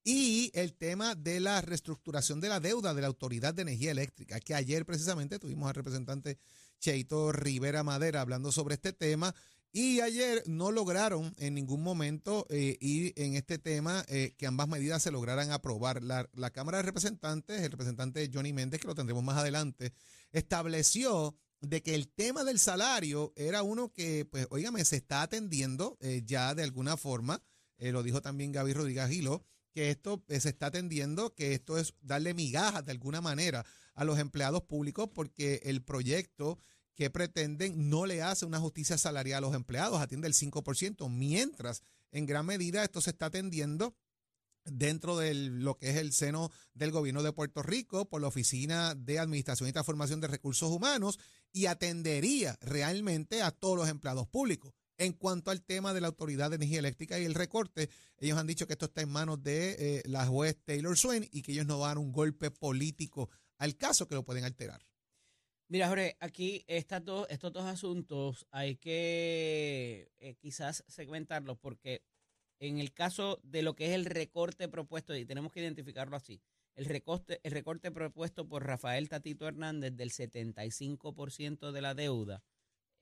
y 0.08 0.52
el 0.54 0.76
tema 0.76 1.16
de 1.16 1.40
la 1.40 1.62
reestructuración 1.62 2.40
de 2.40 2.48
la 2.48 2.60
deuda 2.60 2.94
de 2.94 3.02
la 3.02 3.08
Autoridad 3.08 3.56
de 3.56 3.64
Energía 3.64 3.90
Eléctrica, 3.90 4.40
que 4.40 4.54
ayer 4.54 4.86
precisamente 4.86 5.40
tuvimos 5.40 5.68
al 5.68 5.74
representante 5.74 6.38
Cheito 6.80 7.32
Rivera 7.32 7.84
Madera 7.84 8.22
hablando 8.22 8.52
sobre 8.52 8.76
este 8.76 8.94
tema. 8.94 9.34
Y 9.72 10.00
ayer 10.02 10.44
no 10.46 10.72
lograron 10.72 11.34
en 11.38 11.56
ningún 11.56 11.84
momento 11.84 12.46
eh, 12.50 12.78
ir 12.80 13.14
en 13.18 13.36
este 13.36 13.58
tema 13.58 14.06
eh, 14.08 14.34
que 14.38 14.46
ambas 14.46 14.70
medidas 14.70 15.02
se 15.02 15.12
lograran 15.12 15.52
aprobar. 15.52 16.02
La, 16.04 16.30
la, 16.34 16.52
Cámara 16.52 16.78
de 16.78 16.84
Representantes, 16.84 17.62
el 17.62 17.72
representante 17.72 18.30
Johnny 18.32 18.54
Méndez, 18.54 18.80
que 18.80 18.88
lo 18.88 18.96
tendremos 18.96 19.24
más 19.24 19.38
adelante, 19.38 19.92
estableció 20.32 21.36
de 21.60 21.82
que 21.82 21.96
el 21.96 22.08
tema 22.08 22.44
del 22.44 22.60
salario 22.60 23.34
era 23.36 23.64
uno 23.64 23.92
que, 23.92 24.24
pues, 24.26 24.48
oígame, 24.52 24.86
se 24.86 24.98
está 24.98 25.24
atendiendo 25.24 25.98
eh, 26.00 26.22
ya 26.24 26.54
de 26.54 26.64
alguna 26.64 26.96
forma. 26.96 27.42
lo 27.80 28.04
dijo 28.04 28.22
también 28.22 28.52
Gaby 28.54 28.72
Rodríguez 28.72 29.10
Gilo 29.10 29.44
que 29.76 29.90
esto 29.92 30.24
eh, 30.30 30.40
se 30.40 30.48
está 30.48 30.68
atendiendo, 30.68 31.36
que 31.36 31.54
esto 31.54 31.78
es 31.78 31.96
darle 32.00 32.34
migajas 32.34 32.86
de 32.86 32.94
alguna 32.94 33.20
manera 33.20 33.66
a 33.94 34.06
los 34.06 34.20
empleados 34.20 34.64
públicos 34.64 35.10
porque 35.14 35.60
el 35.66 35.84
proyecto 35.84 36.60
que 36.96 37.10
pretenden 37.10 37.90
no 37.90 38.06
le 38.06 38.22
hace 38.22 38.46
una 38.46 38.62
justicia 38.62 38.98
salarial 38.98 39.44
a 39.44 39.48
los 39.48 39.54
empleados, 39.54 40.00
atiende 40.00 40.30
el 40.30 40.34
5%, 40.34 41.10
mientras 41.10 41.84
en 42.12 42.26
gran 42.26 42.46
medida 42.46 42.86
esto 42.86 43.02
se 43.02 43.10
está 43.10 43.26
atendiendo 43.26 43.98
dentro 44.64 45.18
de 45.18 45.34
lo 45.34 45.78
que 45.78 45.90
es 45.90 45.98
el 45.98 46.14
seno 46.14 46.52
del 46.74 46.92
gobierno 46.92 47.22
de 47.22 47.34
Puerto 47.34 47.62
Rico 47.62 48.08
por 48.08 48.22
la 48.22 48.30
Oficina 48.30 48.96
de 48.96 49.20
Administración 49.20 49.68
y 49.68 49.74
Transformación 49.74 50.22
de 50.22 50.28
Recursos 50.28 50.72
Humanos 50.72 51.20
y 51.52 51.66
atendería 51.66 52.58
realmente 52.62 53.42
a 53.42 53.52
todos 53.52 53.78
los 53.78 53.90
empleados 53.90 54.26
públicos. 54.26 54.74
En 54.98 55.14
cuanto 55.14 55.52
al 55.52 55.62
tema 55.62 55.94
de 55.94 56.02
la 56.02 56.08
Autoridad 56.08 56.50
de 56.50 56.56
Energía 56.56 56.80
Eléctrica 56.80 57.20
y 57.20 57.26
el 57.26 57.34
recorte, 57.34 57.90
ellos 58.18 58.38
han 58.38 58.48
dicho 58.48 58.66
que 58.66 58.74
esto 58.74 58.86
está 58.86 59.02
en 59.02 59.10
manos 59.10 59.44
de 59.44 59.76
eh, 59.78 60.04
la 60.06 60.26
juez 60.26 60.58
Taylor 60.64 60.98
Swain 60.98 61.28
y 61.32 61.42
que 61.42 61.52
ellos 61.52 61.66
no 61.66 61.80
van 61.80 61.86
a 61.86 61.90
dar 61.90 61.98
un 61.98 62.12
golpe 62.12 62.50
político 62.52 63.30
al 63.58 63.76
caso 63.76 64.08
que 64.08 64.16
lo 64.16 64.24
pueden 64.24 64.46
alterar. 64.46 64.86
Mira, 65.68 65.88
Jorge, 65.88 66.16
aquí 66.20 66.64
estas 66.68 67.04
dos, 67.04 67.28
estos 67.30 67.52
dos 67.52 67.66
asuntos 67.66 68.46
hay 68.52 68.76
que 68.76 70.12
eh, 70.20 70.36
quizás 70.36 70.84
segmentarlos 70.88 71.58
porque 71.58 72.04
en 72.60 72.78
el 72.78 72.94
caso 72.94 73.40
de 73.44 73.64
lo 73.64 73.76
que 73.76 73.88
es 73.88 73.92
el 73.94 74.06
recorte 74.06 74.70
propuesto, 74.70 75.16
y 75.16 75.26
tenemos 75.26 75.52
que 75.52 75.62
identificarlo 75.62 76.16
así, 76.16 76.42
el 76.76 76.86
recorte, 76.86 77.92
propuesto 77.92 78.48
por 78.48 78.66
Rafael 78.66 79.08
Tatito 79.10 79.48
Hernández 79.48 79.96
del 79.96 80.12
75% 80.12 81.72
de 81.72 81.82
la 81.82 81.94
deuda 81.94 82.44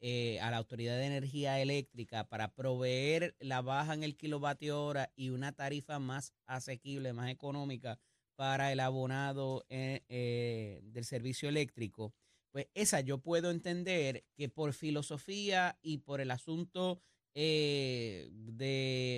eh, 0.06 0.38
a 0.42 0.52
la 0.52 0.58
Autoridad 0.58 0.98
de 0.98 1.06
Energía 1.06 1.62
Eléctrica 1.62 2.28
para 2.28 2.54
proveer 2.54 3.38
la 3.40 3.62
baja 3.62 3.94
en 3.94 4.04
el 4.04 4.18
kilovatio 4.18 4.84
hora 4.84 5.14
y 5.16 5.30
una 5.30 5.54
tarifa 5.54 5.98
más 5.98 6.34
asequible, 6.46 7.14
más 7.14 7.32
económica 7.32 7.98
para 8.36 8.74
el 8.74 8.82
abonado 8.82 9.66
eh, 9.70 10.04
eh, 10.10 10.82
del 10.84 11.06
servicio 11.06 11.48
eléctrico, 11.48 12.14
pues 12.52 12.68
esa 12.74 13.00
yo 13.00 13.20
puedo 13.20 13.50
entender 13.50 14.26
que 14.36 14.50
por 14.50 14.74
filosofía 14.74 15.80
y 15.82 16.00
por 16.00 16.20
el 16.20 16.32
asunto 16.32 17.00
de, 17.34 18.30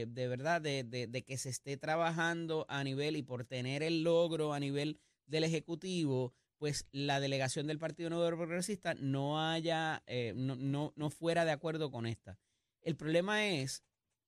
de, 0.07 0.27
verdad, 0.27 0.61
de, 0.61 0.83
de, 0.83 1.23
que 1.23 1.39
se 1.39 1.49
esté 1.49 1.77
trabajando 1.77 2.67
a 2.69 2.83
nivel 2.83 3.15
y 3.15 3.23
por 3.23 3.43
tener 3.43 3.81
el 3.81 4.03
logro 4.03 4.53
a 4.53 4.59
nivel 4.59 4.99
del 5.25 5.45
Ejecutivo, 5.45 6.35
pues 6.57 6.87
la 6.91 7.19
delegación 7.19 7.67
del 7.67 7.79
Partido 7.79 8.09
Nuevo 8.09 8.37
Progresista 8.37 8.93
no 8.95 9.41
haya, 9.41 10.03
eh, 10.07 10.33
no, 10.35 10.55
no, 10.55 10.93
no 10.95 11.09
fuera 11.09 11.45
de 11.45 11.51
acuerdo 11.51 11.91
con 11.91 12.05
esta. 12.05 12.37
El 12.81 12.95
problema 12.95 13.47
es 13.47 13.83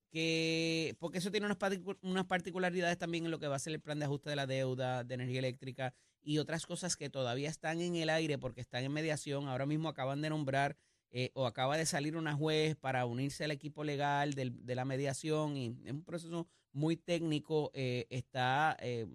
que, 0.10 0.96
porque 1.00 1.20
eso 1.20 1.32
tiene 1.32 1.46
unas, 1.46 1.58
unas 2.02 2.26
particularidades 2.26 2.98
también 2.98 3.26
en 3.26 3.32
lo 3.32 3.40
que 3.40 3.48
va 3.48 3.56
a 3.56 3.60
ser 3.60 3.74
el 3.74 3.82
plan 3.82 4.00
de 4.00 4.06
ajuste 4.06 4.30
de 4.30 4.36
la 4.36 4.48
deuda 4.48 5.04
de 5.04 5.16
energía 5.16 5.40
eléctrica 5.40 5.94
y 6.22 6.40
otras 6.40 6.66
cosas 6.66 6.96
que 6.96 7.10
todavía 7.10 7.50
están 7.50 7.82
en 7.82 7.96
el 7.96 8.10
aire 8.10 8.38
porque 8.38 8.62
están 8.62 8.84
en 8.84 8.92
mediación. 8.92 9.48
Ahora 9.48 9.66
mismo 9.66 9.90
acaban 9.90 10.22
de 10.22 10.30
nombrar 10.30 10.78
eh, 11.12 11.32
o 11.34 11.46
acaba 11.46 11.78
de 11.78 11.86
salir 11.86 12.18
una 12.18 12.36
juez 12.36 12.76
para 12.76 13.06
unirse 13.06 13.46
al 13.46 13.52
equipo 13.52 13.84
legal 13.84 14.34
del, 14.34 14.66
de 14.66 14.76
la 14.76 14.86
mediación 14.86 15.56
y 15.56 15.78
es 15.86 15.94
un 15.94 16.04
proceso 16.04 16.48
muy 16.74 16.98
técnico, 16.98 17.72
eh, 17.74 18.08
está 18.10 18.76
eh, 18.82 19.08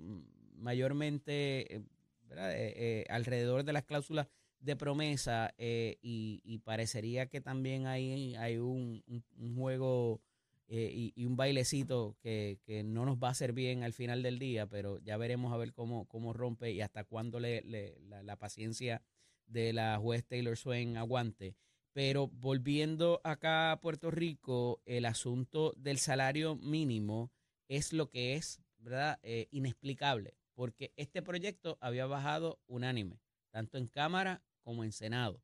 mayormente 0.57 1.83
eh, 2.37 2.75
eh, 2.77 3.05
alrededor 3.09 3.65
de 3.65 3.73
las 3.73 3.85
cláusulas 3.85 4.29
de 4.61 4.77
promesa 4.77 5.53
y, 5.59 6.41
y, 6.45 6.59
parecería 6.59 7.27
que 7.27 7.41
también 7.41 7.87
hay, 7.87 8.37
hay 8.37 8.59
un, 8.59 9.03
juego 9.57 10.21
y, 10.69 11.25
un 11.25 11.37
bailecito 11.37 12.17
que, 12.21 12.61
que, 12.63 12.85
no 12.85 13.05
nos 13.05 13.19
va 13.19 13.29
a 13.29 13.31
hacer 13.33 13.53
bien 13.53 13.83
al 13.83 13.93
final 13.93 14.23
del 14.23 14.39
día, 14.39 14.69
pero 14.69 15.01
ya 15.01 15.17
veremos 15.17 15.53
a 15.53 15.57
ver 15.57 15.73
cómo, 15.73 16.07
cómo 16.07 16.33
rompe 16.33 16.71
y 16.71 16.81
hasta 16.81 17.03
cuándo 17.03 17.41
le, 17.41 17.63
le 17.63 17.99
la, 18.03 18.23
la, 18.23 18.37
paciencia 18.37 19.03
de 19.47 19.73
la 19.73 19.99
juez 19.99 20.25
Taylor 20.25 20.57
Swain 20.57 20.97
aguante. 20.97 21.57
Pero 21.93 22.29
volviendo 22.29 23.21
acá 23.23 23.73
a 23.73 23.81
Puerto 23.81 24.11
Rico, 24.11 24.81
el 24.87 25.05
asunto 25.05 25.75
del 25.77 25.99
salario 25.99 26.57
mínimo 26.57 27.31
es 27.69 27.93
lo 27.93 28.09
que 28.09 28.35
es, 28.35 28.63
¿verdad? 28.79 29.19
Eh, 29.23 29.49
inexplicable, 29.51 30.35
porque 30.55 30.93
este 30.97 31.23
proyecto 31.23 31.79
había 31.81 32.07
bajado 32.07 32.61
unánime, 32.67 33.21
tanto 33.51 33.79
en 33.79 33.87
Cámara 33.87 34.43
como 34.63 34.85
en 34.85 34.93
Senado. 34.93 35.43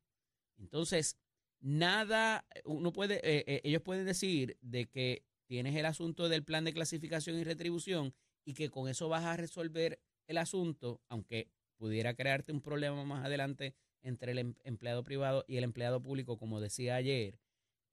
Entonces, 0.57 1.17
nada, 1.59 2.45
uno 2.65 2.93
puede, 2.93 3.15
eh, 3.15 3.43
eh, 3.47 3.61
ellos 3.63 3.81
pueden 3.81 4.05
decir 4.05 4.57
de 4.61 4.87
que 4.87 5.23
tienes 5.45 5.75
el 5.75 5.85
asunto 5.85 6.29
del 6.29 6.43
plan 6.43 6.63
de 6.63 6.73
clasificación 6.73 7.37
y 7.37 7.43
retribución 7.43 8.13
y 8.45 8.53
que 8.53 8.69
con 8.69 8.87
eso 8.87 9.09
vas 9.09 9.25
a 9.25 9.37
resolver 9.37 9.99
el 10.27 10.37
asunto, 10.37 11.01
aunque 11.07 11.49
pudiera 11.75 12.13
crearte 12.13 12.51
un 12.51 12.61
problema 12.61 13.03
más 13.03 13.25
adelante 13.25 13.73
entre 14.01 14.33
el 14.33 14.37
em, 14.39 14.55
empleado 14.63 15.03
privado 15.03 15.43
y 15.47 15.57
el 15.57 15.63
empleado 15.63 16.01
público, 16.01 16.37
como 16.37 16.61
decía 16.61 16.95
ayer, 16.95 17.39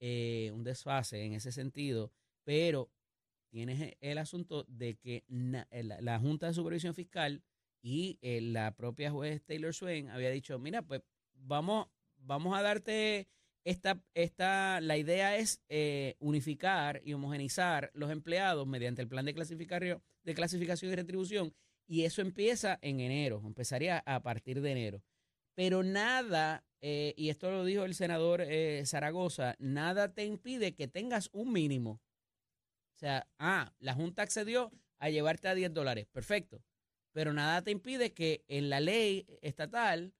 eh, 0.00 0.50
un 0.52 0.64
desfase 0.64 1.24
en 1.24 1.32
ese 1.32 1.52
sentido, 1.52 2.12
pero 2.44 2.90
tienes 3.48 3.94
el 4.00 4.18
asunto 4.18 4.64
de 4.68 4.96
que 4.96 5.24
na, 5.28 5.68
la, 5.70 6.18
Junta 6.18 6.48
de 6.48 6.54
Supervisión 6.54 6.94
Fiscal 6.94 7.42
y 7.82 8.18
eh, 8.22 8.40
la 8.40 8.74
propia 8.76 9.10
juez 9.10 9.42
Taylor 9.44 9.74
Swain 9.74 10.08
había 10.10 10.30
dicho, 10.30 10.58
mira, 10.58 10.82
pues 10.82 11.02
vamos, 11.34 11.88
vamos 12.16 12.56
a 12.56 12.62
darte 12.62 13.28
esta, 13.66 14.00
esta, 14.14 14.80
la 14.80 14.96
idea 14.96 15.36
es 15.36 15.60
eh, 15.68 16.14
unificar 16.20 17.02
y 17.04 17.14
homogenizar 17.14 17.90
los 17.94 18.12
empleados 18.12 18.64
mediante 18.66 19.02
el 19.02 19.08
plan 19.08 19.24
de 19.24 19.34
clasificación, 19.34 20.00
de 20.22 20.34
clasificación 20.34 20.92
y 20.92 20.94
retribución, 20.94 21.54
y 21.88 22.04
eso 22.04 22.22
empieza 22.22 22.78
en 22.80 23.00
enero, 23.00 23.42
empezaría 23.44 24.04
a 24.06 24.22
partir 24.22 24.60
de 24.60 24.70
enero. 24.70 25.02
Pero 25.56 25.82
nada, 25.82 26.64
eh, 26.80 27.14
y 27.16 27.30
esto 27.30 27.50
lo 27.50 27.64
dijo 27.64 27.84
el 27.84 27.96
senador 27.96 28.40
eh, 28.40 28.84
Zaragoza, 28.86 29.56
nada 29.58 30.14
te 30.14 30.24
impide 30.24 30.76
que 30.76 30.86
tengas 30.86 31.28
un 31.32 31.52
mínimo. 31.52 32.00
O 32.96 32.98
sea, 32.98 33.28
ah, 33.38 33.72
la 33.78 33.94
Junta 33.94 34.22
accedió 34.22 34.72
a 34.98 35.10
llevarte 35.10 35.48
a 35.48 35.54
10 35.54 35.72
dólares, 35.72 36.06
perfecto. 36.10 36.62
Pero 37.12 37.32
nada 37.32 37.62
te 37.62 37.70
impide 37.70 38.12
que 38.12 38.44
en 38.48 38.70
la 38.70 38.80
ley 38.80 39.26
estatal 39.42 40.14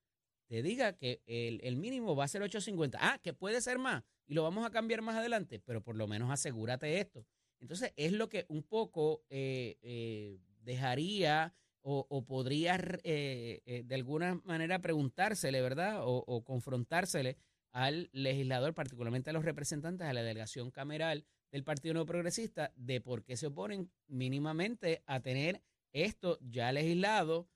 te 0.47 0.63
diga 0.63 0.93
que 0.93 1.23
el, 1.27 1.61
el 1.63 1.77
mínimo 1.77 2.15
va 2.15 2.25
a 2.25 2.29
ser 2.29 2.43
8.50. 2.43 2.99
Ah, 3.01 3.19
que 3.23 3.33
puede 3.33 3.61
ser 3.61 3.79
más 3.79 4.05
y 4.27 4.35
lo 4.35 4.43
vamos 4.43 4.67
a 4.67 4.71
cambiar 4.71 5.03
más 5.03 5.17
adelante, 5.17 5.59
pero 5.59 5.83
por 5.83 5.97
lo 5.97 6.07
menos 6.07 6.31
asegúrate 6.31 7.01
esto. 7.01 7.27
Entonces, 7.61 7.93
es 7.97 8.13
lo 8.13 8.29
que 8.29 8.45
un 8.49 8.63
poco 8.63 9.25
eh, 9.31 9.79
eh, 9.83 10.39
dejaría 10.61 11.55
o, 11.83 12.07
o 12.11 12.25
podría 12.25 12.77
eh, 13.05 13.63
eh, 13.65 13.83
de 13.85 13.95
alguna 13.95 14.41
manera 14.45 14.81
preguntársele, 14.81 15.63
¿verdad? 15.63 16.03
O, 16.03 16.25
o, 16.27 16.45
confrontársele 16.45 17.39
al 17.73 18.11
legislador, 18.13 18.75
particularmente 18.75 19.31
a 19.31 19.33
los 19.33 19.45
representantes, 19.45 20.07
a 20.07 20.13
la 20.13 20.23
delegación 20.23 20.71
cameral 20.71 21.25
del 21.57 21.65
Partido 21.65 21.95
Nuevo 21.95 22.07
Progresista, 22.07 22.71
de 22.77 23.01
por 23.01 23.25
qué 23.25 23.35
se 23.35 23.47
oponen 23.47 23.91
mínimamente 24.09 25.03
a 25.07 25.21
tener 25.21 25.63
esto 25.95 26.39
ya 26.43 26.71
legislado, 26.71 27.49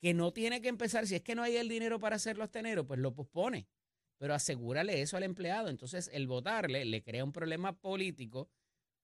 que 0.00 0.14
no 0.14 0.32
tiene 0.32 0.62
que 0.62 0.68
empezar, 0.68 1.08
si 1.08 1.16
es 1.16 1.22
que 1.22 1.34
no 1.34 1.42
hay 1.42 1.56
el 1.56 1.68
dinero 1.68 1.98
para 1.98 2.14
hacerlo 2.14 2.44
hasta 2.44 2.60
enero, 2.60 2.86
pues 2.86 3.00
lo 3.00 3.12
pospone. 3.12 3.66
Pero 4.16 4.32
asegúrale 4.32 5.02
eso 5.02 5.16
al 5.16 5.24
empleado. 5.24 5.68
Entonces, 5.70 6.08
el 6.12 6.28
votarle 6.28 6.84
le 6.84 7.02
crea 7.02 7.24
un 7.24 7.32
problema 7.32 7.72
político 7.80 8.48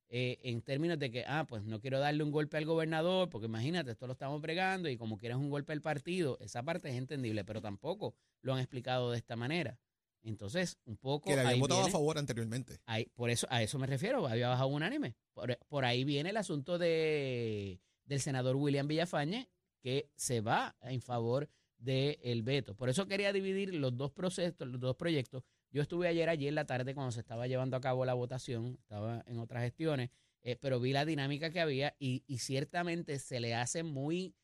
eh, 0.08 0.38
en 0.44 0.62
términos 0.62 1.00
de 1.00 1.10
que, 1.10 1.24
ah, 1.26 1.46
pues 1.48 1.64
no 1.64 1.80
quiero 1.80 1.98
darle 1.98 2.22
un 2.22 2.30
golpe 2.30 2.56
al 2.56 2.64
gobernador, 2.64 3.30
porque 3.30 3.46
imagínate, 3.46 3.90
esto 3.90 4.06
lo 4.06 4.12
estamos 4.12 4.40
bregando 4.40 4.88
y 4.88 4.96
como 4.96 5.18
quieras 5.18 5.38
un 5.38 5.50
golpe 5.50 5.72
al 5.72 5.80
partido, 5.80 6.38
esa 6.40 6.62
parte 6.62 6.90
es 6.90 6.94
entendible, 6.94 7.44
pero 7.44 7.60
tampoco 7.60 8.14
lo 8.40 8.54
han 8.54 8.60
explicado 8.60 9.10
de 9.10 9.18
esta 9.18 9.34
manera. 9.34 9.80
Entonces, 10.24 10.78
un 10.86 10.96
poco. 10.96 11.28
Que 11.28 11.36
le 11.36 11.42
habían 11.42 11.60
votado 11.60 11.80
viene, 11.80 11.90
a 11.90 11.92
favor 11.92 12.18
anteriormente. 12.18 12.80
Ahí, 12.86 13.06
por 13.14 13.30
eso, 13.30 13.46
a 13.50 13.62
eso 13.62 13.78
me 13.78 13.86
refiero, 13.86 14.26
había 14.26 14.48
bajado 14.48 14.68
unánime. 14.68 15.14
Por, 15.34 15.56
por 15.68 15.84
ahí 15.84 16.04
viene 16.04 16.30
el 16.30 16.36
asunto 16.36 16.78
de, 16.78 17.80
del 18.04 18.20
senador 18.20 18.56
William 18.56 18.88
Villafañe, 18.88 19.48
que 19.80 20.10
se 20.16 20.40
va 20.40 20.76
en 20.80 21.02
favor 21.02 21.50
del 21.78 22.16
de 22.22 22.42
veto. 22.42 22.74
Por 22.74 22.88
eso 22.88 23.06
quería 23.06 23.32
dividir 23.32 23.74
los 23.74 23.96
dos 23.96 24.12
procesos, 24.12 24.66
los 24.66 24.80
dos 24.80 24.96
proyectos. 24.96 25.44
Yo 25.70 25.82
estuve 25.82 26.08
ayer, 26.08 26.28
allí 26.28 26.48
en 26.48 26.54
la 26.54 26.64
tarde, 26.64 26.94
cuando 26.94 27.12
se 27.12 27.20
estaba 27.20 27.46
llevando 27.46 27.76
a 27.76 27.80
cabo 27.80 28.04
la 28.04 28.14
votación, 28.14 28.78
estaba 28.80 29.22
en 29.26 29.38
otras 29.38 29.62
gestiones, 29.62 30.10
eh, 30.42 30.56
pero 30.58 30.80
vi 30.80 30.92
la 30.92 31.04
dinámica 31.04 31.50
que 31.50 31.60
había 31.60 31.94
y, 31.98 32.22
y, 32.26 32.38
ciertamente 32.38 33.18
se 33.18 33.40
le 33.40 33.54
hace 33.54 33.82
muy, 33.82 34.34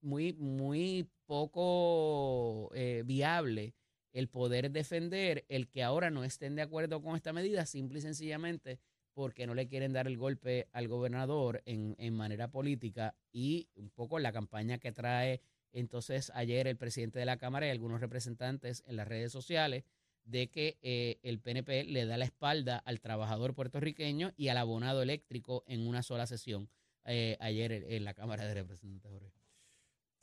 muy, 0.00 0.34
muy 0.34 1.08
poco 1.24 2.70
eh, 2.74 3.02
viable 3.06 3.74
el 4.16 4.28
poder 4.28 4.70
defender 4.70 5.44
el 5.48 5.68
que 5.68 5.82
ahora 5.82 6.10
no 6.10 6.24
estén 6.24 6.56
de 6.56 6.62
acuerdo 6.62 7.02
con 7.02 7.16
esta 7.16 7.34
medida, 7.34 7.66
simple 7.66 7.98
y 7.98 8.02
sencillamente 8.02 8.78
porque 9.12 9.46
no 9.46 9.54
le 9.54 9.68
quieren 9.68 9.92
dar 9.92 10.06
el 10.06 10.16
golpe 10.16 10.68
al 10.72 10.88
gobernador 10.88 11.62
en, 11.66 11.94
en 11.98 12.14
manera 12.14 12.50
política 12.50 13.14
y 13.30 13.68
un 13.74 13.90
poco 13.90 14.18
la 14.18 14.32
campaña 14.32 14.78
que 14.78 14.92
trae 14.92 15.42
entonces 15.72 16.32
ayer 16.34 16.66
el 16.66 16.78
presidente 16.78 17.18
de 17.18 17.26
la 17.26 17.36
Cámara 17.36 17.66
y 17.66 17.70
algunos 17.70 18.00
representantes 18.00 18.82
en 18.86 18.96
las 18.96 19.06
redes 19.06 19.32
sociales 19.32 19.84
de 20.24 20.48
que 20.48 20.78
eh, 20.80 21.18
el 21.22 21.38
PNP 21.38 21.84
le 21.84 22.06
da 22.06 22.16
la 22.16 22.24
espalda 22.24 22.78
al 22.78 23.00
trabajador 23.00 23.54
puertorriqueño 23.54 24.32
y 24.38 24.48
al 24.48 24.56
abonado 24.56 25.02
eléctrico 25.02 25.62
en 25.66 25.86
una 25.86 26.02
sola 26.02 26.26
sesión 26.26 26.70
eh, 27.04 27.36
ayer 27.38 27.72
en, 27.72 27.92
en, 27.92 28.04
la 28.04 28.14
Cámara 28.14 28.46
de 28.46 28.54
Representantes. 28.54 29.35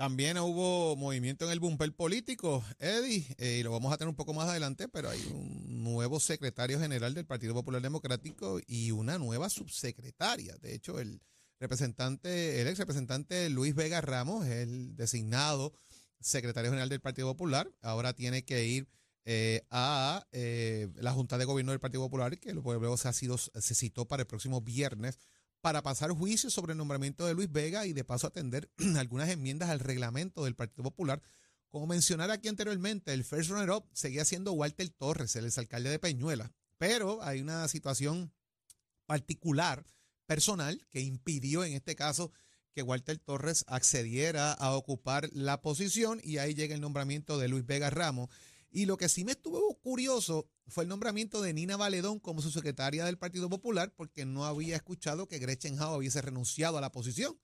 También 0.03 0.37
hubo 0.37 0.97
movimiento 0.97 1.45
en 1.45 1.51
el 1.51 1.61
bumper 1.61 1.95
político, 1.95 2.61
Eddie, 2.77 3.25
eh, 3.37 3.59
y 3.61 3.63
lo 3.63 3.71
vamos 3.71 3.93
a 3.93 3.97
tener 3.97 4.09
un 4.09 4.17
poco 4.17 4.33
más 4.33 4.49
adelante, 4.49 4.89
pero 4.89 5.09
hay 5.09 5.25
un 5.33 5.81
nuevo 5.81 6.19
secretario 6.19 6.77
general 6.77 7.13
del 7.13 7.25
Partido 7.25 7.53
Popular 7.53 7.81
Democrático 7.81 8.59
y 8.67 8.91
una 8.91 9.17
nueva 9.17 9.49
subsecretaria. 9.49 10.57
De 10.57 10.75
hecho, 10.75 10.99
el 10.99 11.21
representante, 11.57 12.59
el 12.59 12.67
ex 12.67 12.79
representante 12.79 13.49
Luis 13.49 13.75
Vega 13.75 14.01
Ramos, 14.01 14.45
el 14.45 14.93
designado 14.97 15.71
secretario 16.19 16.71
general 16.71 16.89
del 16.89 16.99
Partido 16.99 17.29
Popular, 17.29 17.71
ahora 17.81 18.11
tiene 18.11 18.43
que 18.43 18.65
ir 18.65 18.89
eh, 19.23 19.61
a 19.69 20.27
eh, 20.33 20.89
la 20.95 21.13
Junta 21.13 21.37
de 21.37 21.45
Gobierno 21.45 21.71
del 21.71 21.79
Partido 21.79 22.03
Popular, 22.03 22.37
que 22.39 22.51
luego 22.51 22.97
se, 22.97 23.07
ha 23.07 23.13
sido, 23.13 23.37
se 23.37 23.73
citó 23.73 24.05
para 24.05 24.23
el 24.23 24.27
próximo 24.27 24.59
viernes, 24.59 25.17
para 25.63 25.81
pasar 25.81 26.11
juicio 26.11 26.49
sobre 26.49 26.73
el 26.73 26.77
nombramiento 26.77 27.25
de 27.25 27.33
Luis 27.33 27.49
Vega 27.49 27.85
y 27.87 27.93
de 27.93 28.03
paso 28.03 28.27
atender 28.27 28.69
algunas 28.97 29.29
enmiendas 29.29 29.69
al 29.69 29.79
reglamento 29.79 30.43
del 30.43 30.55
Partido 30.55 30.83
Popular. 30.83 31.21
Como 31.69 31.87
mencionar 31.87 32.31
aquí 32.31 32.49
anteriormente, 32.49 33.13
el 33.13 33.23
first 33.23 33.49
runner-up 33.49 33.85
seguía 33.93 34.25
siendo 34.25 34.51
Walter 34.51 34.89
Torres, 34.89 35.37
el 35.37 35.45
exalcalde 35.45 35.89
de 35.89 35.99
Peñuela, 35.99 36.51
pero 36.77 37.23
hay 37.23 37.39
una 37.39 37.65
situación 37.69 38.33
particular, 39.05 39.85
personal, 40.25 40.85
que 40.89 40.99
impidió 40.99 41.63
en 41.63 41.75
este 41.75 41.95
caso 41.95 42.33
que 42.73 42.81
Walter 42.81 43.17
Torres 43.17 43.63
accediera 43.69 44.51
a 44.51 44.75
ocupar 44.75 45.29
la 45.31 45.61
posición 45.61 46.19
y 46.25 46.39
ahí 46.39 46.55
llega 46.55 46.75
el 46.75 46.81
nombramiento 46.81 47.37
de 47.37 47.47
Luis 47.47 47.65
Vega 47.65 47.89
Ramos. 47.89 48.29
Y 48.69 48.85
lo 48.85 48.97
que 48.97 49.07
sí 49.07 49.23
me 49.23 49.31
estuvo 49.31 49.79
curioso 49.79 50.45
fue 50.67 50.83
el 50.83 50.89
nombramiento 50.89 51.41
de 51.41 51.53
Nina 51.53 51.77
Valedón 51.77 52.19
como 52.19 52.41
su 52.41 52.51
secretaria 52.51 53.05
del 53.05 53.17
Partido 53.17 53.49
Popular, 53.49 53.93
porque 53.95 54.25
no 54.25 54.45
había 54.45 54.75
escuchado 54.75 55.27
que 55.27 55.39
Gretchen 55.39 55.79
Howe 55.79 55.97
hubiese 55.97 56.21
renunciado 56.21 56.77
a 56.77 56.81
la 56.81 56.91
posición, 56.91 57.37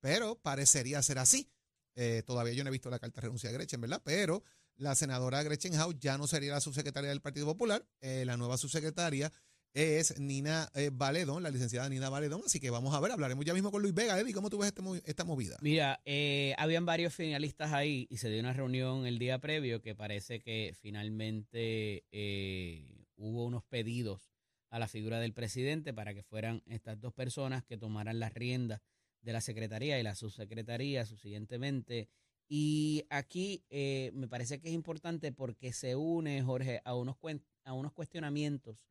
pero 0.00 0.36
parecería 0.36 1.02
ser 1.02 1.18
así. 1.18 1.50
Eh, 1.94 2.22
todavía 2.26 2.52
yo 2.52 2.62
no 2.62 2.68
he 2.68 2.72
visto 2.72 2.90
la 2.90 2.98
carta 2.98 3.20
de 3.20 3.26
renuncia 3.26 3.50
de 3.50 3.56
Gretchen, 3.56 3.80
¿verdad? 3.80 4.02
Pero 4.04 4.42
la 4.76 4.94
senadora 4.94 5.42
Gretchen 5.42 5.74
Howe 5.80 5.96
ya 5.98 6.18
no 6.18 6.26
sería 6.26 6.52
la 6.52 6.60
subsecretaria 6.60 7.08
del 7.08 7.22
Partido 7.22 7.46
Popular, 7.46 7.86
eh, 8.00 8.24
la 8.26 8.36
nueva 8.36 8.58
subsecretaria 8.58 9.32
es 9.76 10.18
Nina 10.18 10.70
eh, 10.74 10.90
Valedón, 10.90 11.42
la 11.42 11.50
licenciada 11.50 11.86
Nina 11.90 12.08
Valedón. 12.08 12.40
Así 12.46 12.58
que 12.58 12.70
vamos 12.70 12.94
a 12.94 13.00
ver, 13.00 13.12
hablaremos 13.12 13.44
ya 13.44 13.52
mismo 13.52 13.70
con 13.70 13.82
Luis 13.82 13.92
Vega. 13.92 14.18
Eddie, 14.18 14.32
¿cómo 14.32 14.48
tú 14.48 14.56
ves 14.58 14.68
este 14.68 14.82
esta 15.04 15.24
movida? 15.24 15.58
Mira, 15.60 16.00
eh, 16.06 16.54
habían 16.56 16.86
varios 16.86 17.14
finalistas 17.14 17.74
ahí 17.74 18.06
y 18.08 18.16
se 18.16 18.30
dio 18.30 18.40
una 18.40 18.54
reunión 18.54 19.06
el 19.06 19.18
día 19.18 19.38
previo 19.38 19.82
que 19.82 19.94
parece 19.94 20.40
que 20.40 20.74
finalmente 20.80 22.06
eh, 22.10 23.06
hubo 23.16 23.44
unos 23.44 23.64
pedidos 23.64 24.32
a 24.70 24.78
la 24.78 24.88
figura 24.88 25.20
del 25.20 25.34
presidente 25.34 25.92
para 25.92 26.14
que 26.14 26.22
fueran 26.22 26.62
estas 26.66 26.98
dos 26.98 27.12
personas 27.12 27.62
que 27.62 27.76
tomaran 27.76 28.18
las 28.18 28.32
riendas 28.32 28.80
de 29.20 29.34
la 29.34 29.42
secretaría 29.42 30.00
y 30.00 30.02
la 30.02 30.14
subsecretaría 30.14 31.04
subsiguientemente. 31.04 32.08
Y 32.48 33.04
aquí 33.10 33.64
me 33.70 34.26
parece 34.26 34.58
que 34.58 34.68
es 34.68 34.74
importante 34.74 35.32
porque 35.32 35.72
se 35.72 35.96
une, 35.96 36.42
Jorge, 36.42 36.80
a 36.84 36.94
unos, 36.94 37.16
a 37.64 37.72
unos 37.74 37.92
cuestionamientos 37.92 38.86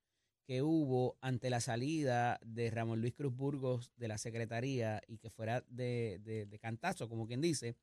que 0.45 0.61
hubo 0.61 1.17
ante 1.21 1.49
la 1.49 1.59
salida 1.59 2.39
de 2.45 2.69
Ramón 2.69 3.01
Luis 3.01 3.13
Cruz 3.13 3.35
Burgos 3.35 3.91
de 3.97 4.07
la 4.07 4.17
Secretaría 4.17 5.01
y 5.07 5.17
que 5.17 5.29
fuera 5.29 5.63
de, 5.69 6.19
de, 6.23 6.59
cantazo, 6.59 7.09
como 7.09 7.27
quien 7.27 7.41
dice. 7.41 7.75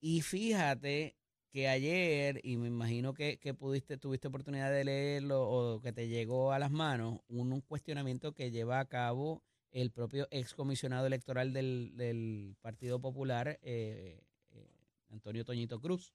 Y 0.00 0.22
fíjate 0.22 1.16
que 1.50 1.68
ayer, 1.68 2.40
y 2.42 2.56
me 2.56 2.68
imagino 2.68 3.12
que, 3.12 3.38
pudiste, 3.58 3.98
tuviste 3.98 4.28
oportunidad 4.28 4.72
de 4.72 4.84
leerlo 4.84 5.48
o 5.48 5.80
que 5.82 5.92
te 5.92 6.08
llegó 6.08 6.52
a 6.52 6.58
las 6.58 6.70
manos, 6.70 7.20
un, 7.28 7.60
cuestionamiento 7.60 8.32
que 8.32 8.50
lleva 8.50 8.80
a 8.80 8.86
cabo 8.86 9.42
el 9.70 9.90
propio 9.90 10.28
excomisionado 10.30 11.06
electoral 11.06 11.52
del, 11.52 12.56
Partido 12.62 13.00
Popular, 13.00 13.58
eh, 13.62 14.24
eh, 14.50 14.70
Antonio 15.10 15.44
Toñito 15.44 15.80
Cruz, 15.80 16.14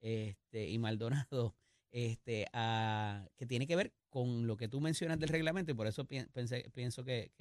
este, 0.00 0.68
y 0.68 0.78
Maldonado, 0.78 1.54
este, 1.90 2.46
a, 2.52 3.26
que 3.36 3.46
tiene 3.46 3.66
que 3.66 3.76
ver 3.76 3.92
con 4.08 4.46
lo 4.46 4.56
que 4.56 4.68
tú 4.68 4.80
mencionas 4.80 5.18
del 5.18 5.28
reglamento, 5.28 5.72
y 5.72 5.74
por 5.74 5.86
eso 5.86 6.06
pienso 6.06 7.04
que, 7.04 7.32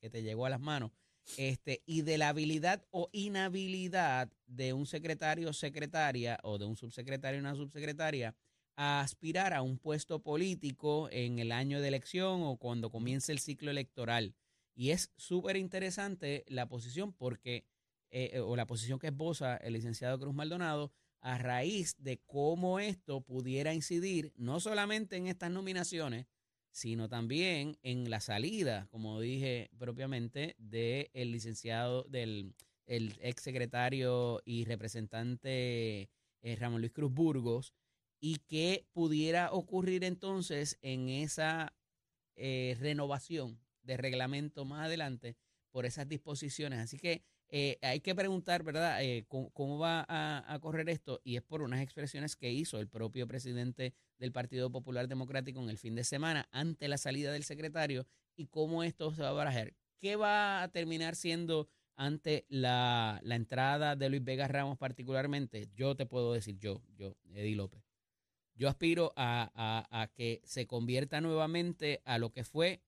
te 0.00 0.22
llegó 0.22 0.46
a 0.46 0.50
las 0.50 0.60
manos, 0.60 0.92
este, 1.36 1.82
y 1.86 2.02
de 2.02 2.18
la 2.18 2.28
habilidad 2.28 2.84
o 2.90 3.08
inhabilidad 3.12 4.30
de 4.46 4.72
un 4.72 4.86
secretario 4.86 5.50
o 5.50 5.52
secretaria, 5.52 6.38
o 6.42 6.58
de 6.58 6.66
un 6.66 6.76
subsecretario 6.76 7.38
o 7.38 7.42
una 7.42 7.54
subsecretaria, 7.54 8.34
a 8.76 9.00
aspirar 9.00 9.52
a 9.52 9.62
un 9.62 9.78
puesto 9.78 10.22
político 10.22 11.08
en 11.10 11.38
el 11.38 11.52
año 11.52 11.80
de 11.80 11.88
elección 11.88 12.42
o 12.42 12.56
cuando 12.56 12.90
comience 12.90 13.32
el 13.32 13.38
ciclo 13.38 13.70
electoral. 13.70 14.34
Y 14.74 14.90
es 14.90 15.10
súper 15.16 15.56
interesante 15.56 16.44
la 16.48 16.68
posición 16.68 17.12
porque, 17.12 17.66
eh, 18.10 18.40
o 18.40 18.56
la 18.56 18.66
posición 18.66 18.98
que 18.98 19.08
esboza 19.08 19.56
el 19.58 19.74
licenciado 19.74 20.18
Cruz 20.18 20.34
Maldonado, 20.34 20.92
a 21.22 21.38
raíz 21.38 21.94
de 21.98 22.18
cómo 22.26 22.80
esto 22.80 23.20
pudiera 23.22 23.72
incidir 23.72 24.32
no 24.36 24.60
solamente 24.60 25.16
en 25.16 25.28
estas 25.28 25.50
nominaciones, 25.50 26.26
sino 26.72 27.08
también 27.08 27.78
en 27.82 28.10
la 28.10 28.20
salida, 28.20 28.88
como 28.90 29.20
dije 29.20 29.70
propiamente, 29.78 30.56
del 30.58 31.32
licenciado, 31.32 32.04
del 32.04 32.54
el 32.86 33.16
ex 33.22 33.42
secretario 33.42 34.42
y 34.44 34.64
representante 34.64 36.10
eh, 36.42 36.56
Ramón 36.56 36.80
Luis 36.80 36.92
Cruz 36.92 37.12
Burgos, 37.12 37.72
y 38.20 38.38
qué 38.48 38.86
pudiera 38.92 39.52
ocurrir 39.52 40.04
entonces 40.04 40.78
en 40.82 41.08
esa 41.08 41.74
eh, 42.36 42.76
renovación 42.80 43.60
de 43.82 43.96
reglamento 43.96 44.64
más 44.64 44.86
adelante 44.86 45.36
por 45.70 45.86
esas 45.86 46.08
disposiciones. 46.08 46.80
Así 46.80 46.98
que 46.98 47.22
eh, 47.54 47.78
hay 47.82 48.00
que 48.00 48.14
preguntar, 48.14 48.62
¿verdad?, 48.62 49.04
eh, 49.04 49.26
¿cómo, 49.28 49.78
va 49.78 50.06
a, 50.08 50.58
correr 50.60 50.88
esto? 50.88 51.20
Y 51.22 51.36
es 51.36 51.42
por 51.42 51.60
unas 51.60 51.82
expresiones 51.82 52.34
que 52.34 52.50
hizo 52.50 52.80
el 52.80 52.88
propio 52.88 53.28
presidente 53.28 53.92
del 54.18 54.32
Partido 54.32 54.72
Popular 54.72 55.06
Democrático 55.06 55.60
en 55.60 55.68
el 55.68 55.76
fin 55.76 55.94
de 55.94 56.02
semana 56.02 56.48
ante 56.50 56.88
la 56.88 56.96
salida 56.96 57.30
del 57.30 57.44
secretario 57.44 58.06
y 58.36 58.46
cómo 58.46 58.82
esto 58.82 59.12
se 59.14 59.20
va 59.20 59.28
a 59.28 59.32
barajar. 59.32 59.74
¿Qué 60.00 60.16
va 60.16 60.62
a 60.62 60.68
terminar 60.68 61.14
siendo 61.14 61.68
ante 61.94 62.46
la, 62.48 63.20
entrada 63.22 63.96
de 63.96 64.08
Luis 64.08 64.24
Vega 64.24 64.48
Ramos 64.48 64.78
particularmente? 64.78 65.68
Yo 65.74 65.94
te 65.94 66.06
puedo 66.06 66.32
decir, 66.32 66.56
yo, 66.58 66.80
yo, 66.96 67.18
Eddie 67.34 67.54
López, 67.54 67.84
yo 68.54 68.70
aspiro 68.70 69.12
a, 69.14 69.52
a 69.90 70.06
que 70.14 70.40
se 70.44 70.66
convierta 70.66 71.20
nuevamente 71.20 72.00
a 72.06 72.16
lo 72.16 72.32
que 72.32 72.44
fue 72.44 72.80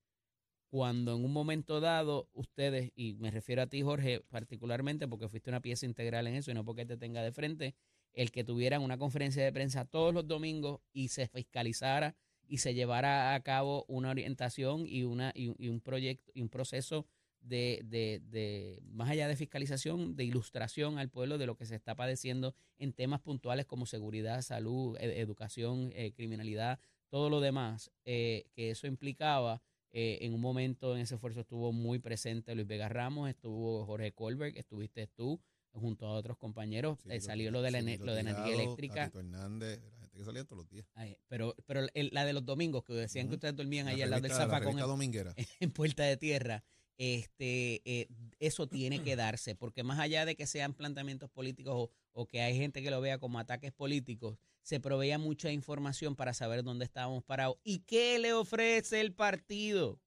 cuando 0.75 1.15
en 1.15 1.25
un 1.25 1.33
momento 1.33 1.81
dado 1.81 2.29
ustedes, 2.33 2.91
y 2.97 3.15
me 3.21 3.31
refiero 3.31 3.63
a 3.63 3.69
ti 3.69 3.83
Jorge 3.83 4.25
particularmente 4.29 5.07
porque 5.07 5.29
fuiste 5.29 5.49
una 5.49 5.63
pieza 5.63 5.87
integral 5.87 6.27
en 6.27 6.35
eso 6.35 6.51
y 6.51 6.55
no 6.55 6.65
porque 6.65 6.85
te 6.85 6.97
tenga 6.97 7.23
de 7.23 7.31
frente, 7.31 7.77
el 8.13 8.33
que 8.33 8.43
tuvieran 8.43 8.83
una 8.83 8.99
conferencia 8.99 9.45
de 9.45 9.53
prensa 9.53 9.85
todos 9.85 10.13
los 10.13 10.27
domingos 10.27 10.81
y 10.93 11.11
se 11.11 11.29
fiscalizara 11.29 12.17
y 12.49 12.59
se 12.59 12.75
llevara 12.75 13.37
a 13.37 13.41
cabo 13.45 13.85
una 13.87 14.11
orientación 14.11 14.85
y, 14.85 15.05
una, 15.05 15.31
y, 15.37 15.69
un 15.69 15.81
proyecto 15.81 16.33
y 16.35 16.43
un 16.43 16.49
proceso 16.49 17.07
de, 17.41 17.83
de, 17.85 18.21
de, 18.25 18.83
más 18.83 19.09
allá 19.11 19.29
de 19.29 19.37
fiscalización, 19.37 20.17
de 20.17 20.25
ilustración 20.25 20.99
al 20.99 21.09
pueblo 21.09 21.39
de 21.39 21.47
lo 21.47 21.55
que 21.55 21.67
se 21.67 21.77
está 21.77 21.95
padeciendo 21.95 22.53
en 22.79 22.93
temas 22.93 23.21
puntuales 23.21 23.65
como 23.65 23.87
seguridad, 23.87 24.43
salud, 24.43 24.97
e, 24.99 25.21
educación, 25.21 25.93
eh, 25.95 26.13
criminalidad, 26.17 26.81
todo 27.11 27.31
lo 27.31 27.41
demás, 27.41 27.93
eh, 28.05 28.47
que 28.57 28.71
eso 28.71 28.89
implicaba 28.89 29.63
eh, 29.97 30.19
en 30.23 30.35
un 30.35 30.41
momento 30.41 30.95
en 30.95 31.03
ese 31.03 31.15
esfuerzo 31.15 31.41
estuvo 31.41 31.73
muy 31.73 32.01
presente 32.01 32.55
Luis 32.55 32.67
Vega 32.67 32.89
Ramos, 32.89 33.31
estuvo 33.31 33.87
Jorge 33.87 34.13
Colberg, 34.13 34.59
estuviste 34.59 35.07
tú 35.07 35.41
junto 35.73 36.07
a 36.07 36.13
otros 36.13 36.37
compañeros. 36.37 36.99
Eh, 37.07 37.21
salió 37.21 37.51
lo 37.51 37.63
de 37.63 37.71
la, 37.71 37.81
lo 37.81 38.15
de 38.15 38.21
energía 38.21 38.55
eléctrica. 38.55 39.11
Hernández, 39.15 39.81
la 39.93 40.01
gente 40.01 40.19
que 40.19 40.25
salía 40.25 40.45
todos 40.45 40.59
los 40.59 40.69
días. 40.69 40.87
pero 41.29 41.55
pero 41.65 41.87
la 41.95 42.25
de 42.25 42.33
los 42.33 42.45
domingos, 42.45 42.85
que 42.85 42.93
decían 42.93 43.29
que 43.29 43.35
ustedes 43.35 43.57
dormían 43.57 43.89
ahí 43.89 44.03
al 44.03 44.11
lado 44.11 44.23
del 44.23 44.33
zafacón 44.33 44.79
en, 44.79 45.35
en 45.61 45.71
Puerta 45.71 46.03
de 46.03 46.17
Tierra 46.17 46.63
este, 46.97 47.83
eh, 47.85 48.09
eso 48.39 48.69
tiene 48.69 49.03
que 49.03 49.17
darse, 49.17 49.55
porque 49.55 49.83
más 49.83 49.99
allá 49.99 50.25
de 50.25 50.37
que 50.37 50.47
sean 50.47 50.75
planteamientos 50.75 51.31
políticos 51.31 51.91
o, 52.13 52.27
que 52.27 52.41
hay 52.41 52.57
gente 52.57 52.83
que 52.83 52.91
lo 52.91 53.01
vea 53.01 53.19
como 53.19 53.39
ataques 53.39 53.73
políticos, 53.73 54.39
se 54.65 54.81
proveía 54.81 55.19
mucha 55.19 55.53
información 55.53 56.17
para 56.17 56.35
saber 56.35 56.65
dónde 56.65 56.85
estábamos 56.85 57.23
parados 57.23 57.59
y 57.63 57.81
qué 57.81 58.19
le 58.19 58.33
ofrece 58.33 59.01
el 59.01 59.15
partido. 59.15 60.01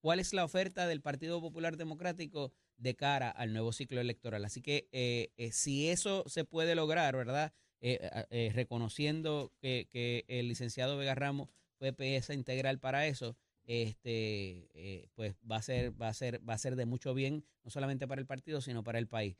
¿Cuál 0.00 0.18
es 0.18 0.32
la 0.32 0.44
oferta 0.44 0.88
del 0.88 1.00
Partido 1.00 1.40
Popular 1.40 1.76
Democrático 1.76 2.52
de 2.76 2.96
cara 2.96 3.30
al 3.30 3.52
nuevo 3.52 3.72
ciclo 3.72 4.00
electoral? 4.00 4.44
Así 4.44 4.62
que 4.62 4.88
eh, 4.90 5.32
eh, 5.36 5.52
si 5.52 5.88
eso 5.88 6.24
se 6.26 6.44
puede 6.44 6.74
lograr, 6.74 7.16
¿verdad? 7.16 7.52
reconociendo 7.80 9.52
que, 9.60 10.24
el 10.26 10.48
licenciado 10.48 10.96
Vega 10.96 11.14
Ramos 11.14 11.48
fue 11.78 11.92
pieza 11.92 12.34
integral 12.34 12.80
para 12.80 13.06
eso, 13.06 13.36
este, 13.68 14.70
eh, 14.72 15.10
pues 15.14 15.36
va 15.48 15.56
a 15.56 15.62
ser, 15.62 16.00
va 16.00 16.08
a 16.08 16.14
ser, 16.14 16.40
va 16.48 16.54
a 16.54 16.58
ser 16.58 16.74
de 16.74 16.86
mucho 16.86 17.12
bien, 17.12 17.44
no 17.62 17.70
solamente 17.70 18.08
para 18.08 18.20
el 18.20 18.26
partido, 18.26 18.62
sino 18.62 18.82
para 18.82 18.98
el 18.98 19.06
país. 19.06 19.36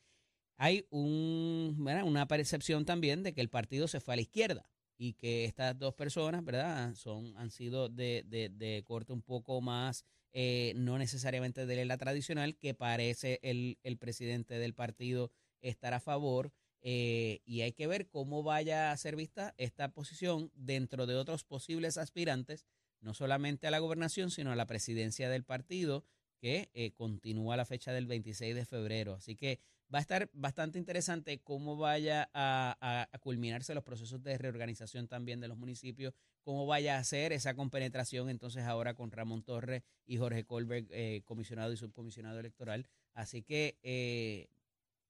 Hay 0.59 0.87
un, 0.91 1.77
una 2.05 2.29
percepción 2.29 2.85
también 2.85 3.23
de 3.23 3.33
que 3.33 3.41
el 3.41 3.49
partido 3.49 3.89
se 3.89 4.01
fue 4.01 4.15
a 4.15 4.17
la 4.17 4.23
izquierda 4.23 4.69
y 4.99 5.15
que 5.15 5.45
estas 5.45 5.79
dos 5.79 5.95
personas, 5.95 6.45
¿verdad? 6.45 6.95
Son, 6.95 7.37
han 7.37 7.51
sido 7.51 7.89
de, 7.89 8.25
de, 8.27 8.49
de 8.49 8.83
corte 8.85 9.13
un 9.13 9.23
poco 9.23 9.61
más, 9.61 10.05
eh, 10.33 10.73
no 10.77 10.99
necesariamente 10.99 11.65
de 11.65 11.85
la 11.85 11.97
tradicional, 11.97 12.57
que 12.57 12.75
parece 12.75 13.39
el, 13.43 13.79
el 13.85 13.97
presidente 13.97 14.59
del 14.59 14.75
partido 14.75 15.31
estar 15.61 15.95
a 15.95 16.01
favor. 16.01 16.53
Eh, 16.81 17.41
y 17.45 17.63
hay 17.63 17.73
que 17.73 17.87
ver 17.87 18.09
cómo 18.09 18.43
vaya 18.43 18.93
a 18.93 18.97
ser 18.97 19.17
vista 19.17 19.55
esta 19.57 19.93
posición 19.93 20.51
dentro 20.55 21.07
de 21.07 21.17
otros 21.17 21.45
posibles 21.45 21.97
aspirantes 21.97 22.67
no 23.01 23.15
solamente 23.15 23.67
a 23.67 23.71
la 23.71 23.79
gobernación, 23.79 24.31
sino 24.31 24.51
a 24.53 24.57
la 24.57 24.67
presidencia 24.67 25.29
del 25.29 25.45
partido, 25.45 26.05
que 26.41 26.71
eh, 26.75 26.93
continúa 26.93 27.57
la 27.57 27.65
fecha 27.65 27.93
del 27.93 28.07
26 28.07 28.55
de 28.55 28.65
febrero. 28.65 29.15
Así 29.15 29.35
que 29.35 29.61
va 29.93 29.99
a 29.99 30.01
estar 30.01 30.29
bastante 30.33 30.79
interesante 30.79 31.41
cómo 31.41 31.77
vaya 31.77 32.31
a, 32.35 33.09
culminarse 33.21 33.75
los 33.75 33.85
procesos 33.85 34.23
de 34.23 34.39
reorganización 34.39 35.09
también 35.09 35.41
de 35.41 35.49
los 35.49 35.59
municipios, 35.59 36.15
cómo 36.43 36.67
vaya 36.67 36.99
a 36.99 37.05
ser 37.05 37.33
esa 37.33 37.55
compenetración 37.55 38.31
entonces 38.31 38.65
ahora 38.65 38.95
con 38.95 39.11
Ramón 39.11 39.43
Torres 39.43 39.83
y 40.07 40.17
Jorge 40.17 40.45
Colberg, 40.45 40.87
eh, 40.91 41.23
comisionado 41.25 41.73
y 41.73 41.77
subcomisionado 41.77 42.39
electoral. 42.41 42.87
Así 43.15 43.43
que, 43.43 43.79
eh, 43.83 44.49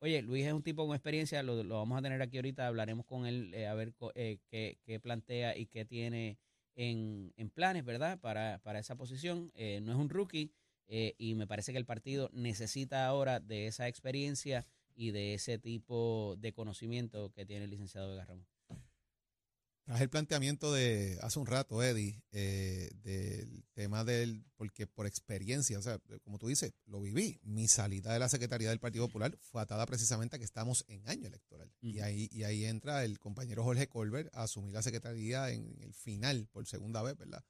oye, 0.00 0.22
Luis 0.22 0.46
es 0.46 0.52
un 0.52 0.62
tipo 0.62 0.86
con 0.86 0.94
experiencia, 0.94 1.42
lo, 1.42 1.62
vamos 1.64 1.98
a 1.98 2.02
tener 2.02 2.22
aquí 2.22 2.38
ahorita, 2.38 2.66
hablaremos 2.66 3.04
con 3.04 3.26
él 3.26 3.54
a 3.66 3.74
ver 3.74 3.92
qué, 4.48 4.78
qué 4.82 5.00
plantea 5.00 5.56
y 5.56 5.66
qué 5.66 5.84
tiene 5.84 6.38
en, 6.78 7.34
en 7.36 7.50
planes, 7.50 7.84
¿verdad? 7.84 8.18
Para, 8.20 8.60
para 8.62 8.78
esa 8.78 8.96
posición. 8.96 9.50
Eh, 9.54 9.80
no 9.82 9.92
es 9.92 9.98
un 9.98 10.08
rookie, 10.08 10.52
eh, 10.88 11.14
y 11.18 11.34
me 11.34 11.46
parece 11.46 11.72
que 11.72 11.78
el 11.78 11.84
partido 11.84 12.30
necesita 12.32 13.06
ahora 13.06 13.40
de 13.40 13.66
esa 13.66 13.88
experiencia 13.88 14.66
y 14.94 15.10
de 15.10 15.34
ese 15.34 15.58
tipo 15.58 16.36
de 16.38 16.52
conocimiento 16.52 17.30
que 17.32 17.46
tiene 17.46 17.64
el 17.64 17.70
licenciado 17.70 18.08
Vega 18.08 18.24
Ramos. 18.24 18.46
Tras 19.84 20.02
el 20.02 20.10
planteamiento 20.10 20.70
de 20.70 21.18
hace 21.22 21.38
un 21.38 21.46
rato, 21.46 21.82
Eddie, 21.82 22.22
eh, 22.32 22.90
del 23.02 23.64
tema 23.72 24.04
del, 24.04 24.44
porque 24.56 24.86
por 24.86 25.06
experiencia, 25.06 25.78
o 25.78 25.82
sea, 25.82 25.98
como 26.24 26.38
tú 26.38 26.48
dices, 26.48 26.74
lo 26.84 27.00
viví. 27.00 27.40
Mi 27.42 27.68
salida 27.68 28.12
de 28.12 28.18
la 28.18 28.28
Secretaría 28.28 28.68
del 28.68 28.80
Partido 28.80 29.06
Popular 29.06 29.38
fue 29.40 29.62
atada 29.62 29.86
precisamente 29.86 30.36
a 30.36 30.38
que 30.38 30.44
estamos 30.44 30.84
en 30.88 31.08
año 31.08 31.26
electoral. 31.26 31.72
y, 31.80 32.00
ahí, 32.00 32.28
y 32.30 32.42
ahí 32.42 32.66
entra 32.66 33.02
el 33.02 33.18
compañero 33.18 33.64
Jorge 33.64 33.88
Colbert 33.88 34.28
a 34.34 34.42
asumir 34.42 34.74
la 34.74 34.82
Secretaría 34.82 35.50
en 35.50 35.74
el 35.80 35.94
final, 35.94 36.48
por 36.52 36.66
segunda 36.66 37.02
vez, 37.02 37.16
¿verdad? 37.16 37.42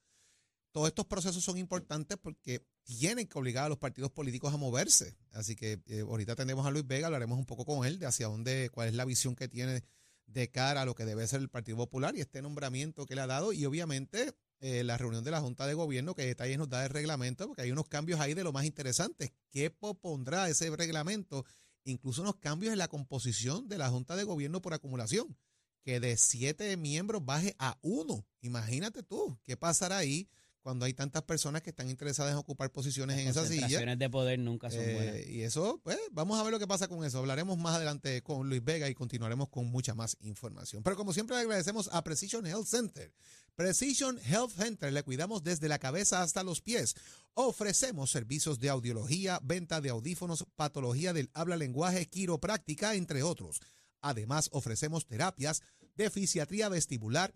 Todos 0.71 0.87
estos 0.87 1.05
procesos 1.05 1.43
son 1.43 1.57
importantes 1.57 2.17
porque 2.21 2.63
tienen 2.83 3.27
que 3.27 3.37
obligar 3.37 3.65
a 3.65 3.69
los 3.69 3.77
partidos 3.77 4.11
políticos 4.11 4.53
a 4.53 4.57
moverse. 4.57 5.17
Así 5.31 5.55
que 5.55 5.81
eh, 5.87 6.01
ahorita 6.01 6.35
tendremos 6.35 6.65
a 6.65 6.71
Luis 6.71 6.85
Vega, 6.85 7.07
hablaremos 7.07 7.37
un 7.37 7.45
poco 7.45 7.65
con 7.65 7.85
él 7.85 7.99
de 7.99 8.05
hacia 8.05 8.27
dónde, 8.27 8.69
cuál 8.71 8.89
es 8.89 8.93
la 8.93 9.05
visión 9.05 9.35
que 9.35 9.47
tiene 9.47 9.83
de 10.27 10.49
cara 10.51 10.83
a 10.83 10.85
lo 10.85 10.95
que 10.95 11.05
debe 11.05 11.25
ser 11.27 11.41
el 11.41 11.49
Partido 11.49 11.77
Popular 11.77 12.15
y 12.15 12.21
este 12.21 12.41
nombramiento 12.41 13.05
que 13.05 13.15
le 13.15 13.21
ha 13.21 13.27
dado 13.27 13.51
y 13.51 13.65
obviamente 13.65 14.35
eh, 14.59 14.83
la 14.83 14.97
reunión 14.97 15.23
de 15.23 15.31
la 15.31 15.41
Junta 15.41 15.65
de 15.65 15.73
Gobierno 15.73 16.13
que 16.13 16.25
detalles 16.25 16.57
nos 16.57 16.69
da 16.69 16.83
el 16.83 16.89
reglamento 16.89 17.47
porque 17.47 17.63
hay 17.63 17.71
unos 17.71 17.87
cambios 17.87 18.19
ahí 18.19 18.33
de 18.33 18.43
lo 18.43 18.51
más 18.51 18.65
interesantes. 18.65 19.31
¿Qué 19.49 19.71
pondrá 19.71 20.49
ese 20.49 20.69
reglamento? 20.75 21.45
Incluso 21.83 22.21
unos 22.21 22.35
cambios 22.35 22.73
en 22.73 22.77
la 22.77 22.87
composición 22.87 23.67
de 23.67 23.77
la 23.77 23.89
Junta 23.89 24.15
de 24.15 24.23
Gobierno 24.23 24.61
por 24.61 24.73
acumulación, 24.73 25.35
que 25.81 25.99
de 25.99 26.17
siete 26.17 26.75
miembros 26.77 27.25
baje 27.25 27.55
a 27.57 27.79
uno. 27.81 28.27
Imagínate 28.41 29.01
tú, 29.01 29.39
¿qué 29.45 29.57
pasará 29.57 29.97
ahí? 29.97 30.29
Cuando 30.61 30.85
hay 30.85 30.93
tantas 30.93 31.23
personas 31.23 31.61
que 31.61 31.69
están 31.69 31.89
interesadas 31.89 32.33
en 32.33 32.37
ocupar 32.37 32.71
posiciones 32.71 33.17
en 33.17 33.27
esa 33.27 33.45
silla. 33.45 33.85
Las 33.85 33.97
de 33.97 34.09
poder 34.09 34.39
nunca 34.39 34.69
son 34.69 34.83
buenas. 34.83 35.15
Eh, 35.15 35.27
y 35.29 35.41
eso, 35.41 35.79
pues, 35.83 35.97
vamos 36.11 36.39
a 36.39 36.43
ver 36.43 36.51
lo 36.51 36.59
que 36.59 36.67
pasa 36.67 36.87
con 36.87 37.03
eso. 37.05 37.19
Hablaremos 37.19 37.57
más 37.57 37.75
adelante 37.75 38.21
con 38.21 38.47
Luis 38.49 38.63
Vega 38.63 38.89
y 38.89 38.93
continuaremos 38.93 39.49
con 39.49 39.67
mucha 39.67 39.95
más 39.95 40.17
información. 40.21 40.83
Pero 40.83 40.95
como 40.95 41.13
siempre, 41.13 41.35
le 41.35 41.43
agradecemos 41.43 41.89
a 41.91 42.03
Precision 42.03 42.45
Health 42.45 42.67
Center. 42.67 43.13
Precision 43.55 44.17
Health 44.19 44.51
Center 44.51 44.93
le 44.93 45.03
cuidamos 45.03 45.43
desde 45.43 45.67
la 45.67 45.79
cabeza 45.79 46.21
hasta 46.21 46.43
los 46.43 46.61
pies. 46.61 46.95
Ofrecemos 47.33 48.09
servicios 48.11 48.59
de 48.59 48.69
audiología, 48.69 49.39
venta 49.43 49.81
de 49.81 49.89
audífonos, 49.89 50.45
patología 50.55 51.13
del 51.13 51.29
habla-lenguaje, 51.33 52.07
quiropráctica, 52.07 52.95
entre 52.95 53.23
otros. 53.23 53.59
Además, 54.01 54.49
ofrecemos 54.53 55.05
terapias 55.05 55.61
de 55.95 56.09
fisiatría 56.09 56.69
vestibular, 56.69 57.33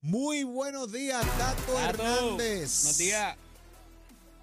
Muy 0.00 0.44
buenos 0.44 0.92
días, 0.92 1.24
Tato, 1.38 1.78
Hernández. 1.78 2.82
Buenos 2.82 2.98
días. 2.98 3.36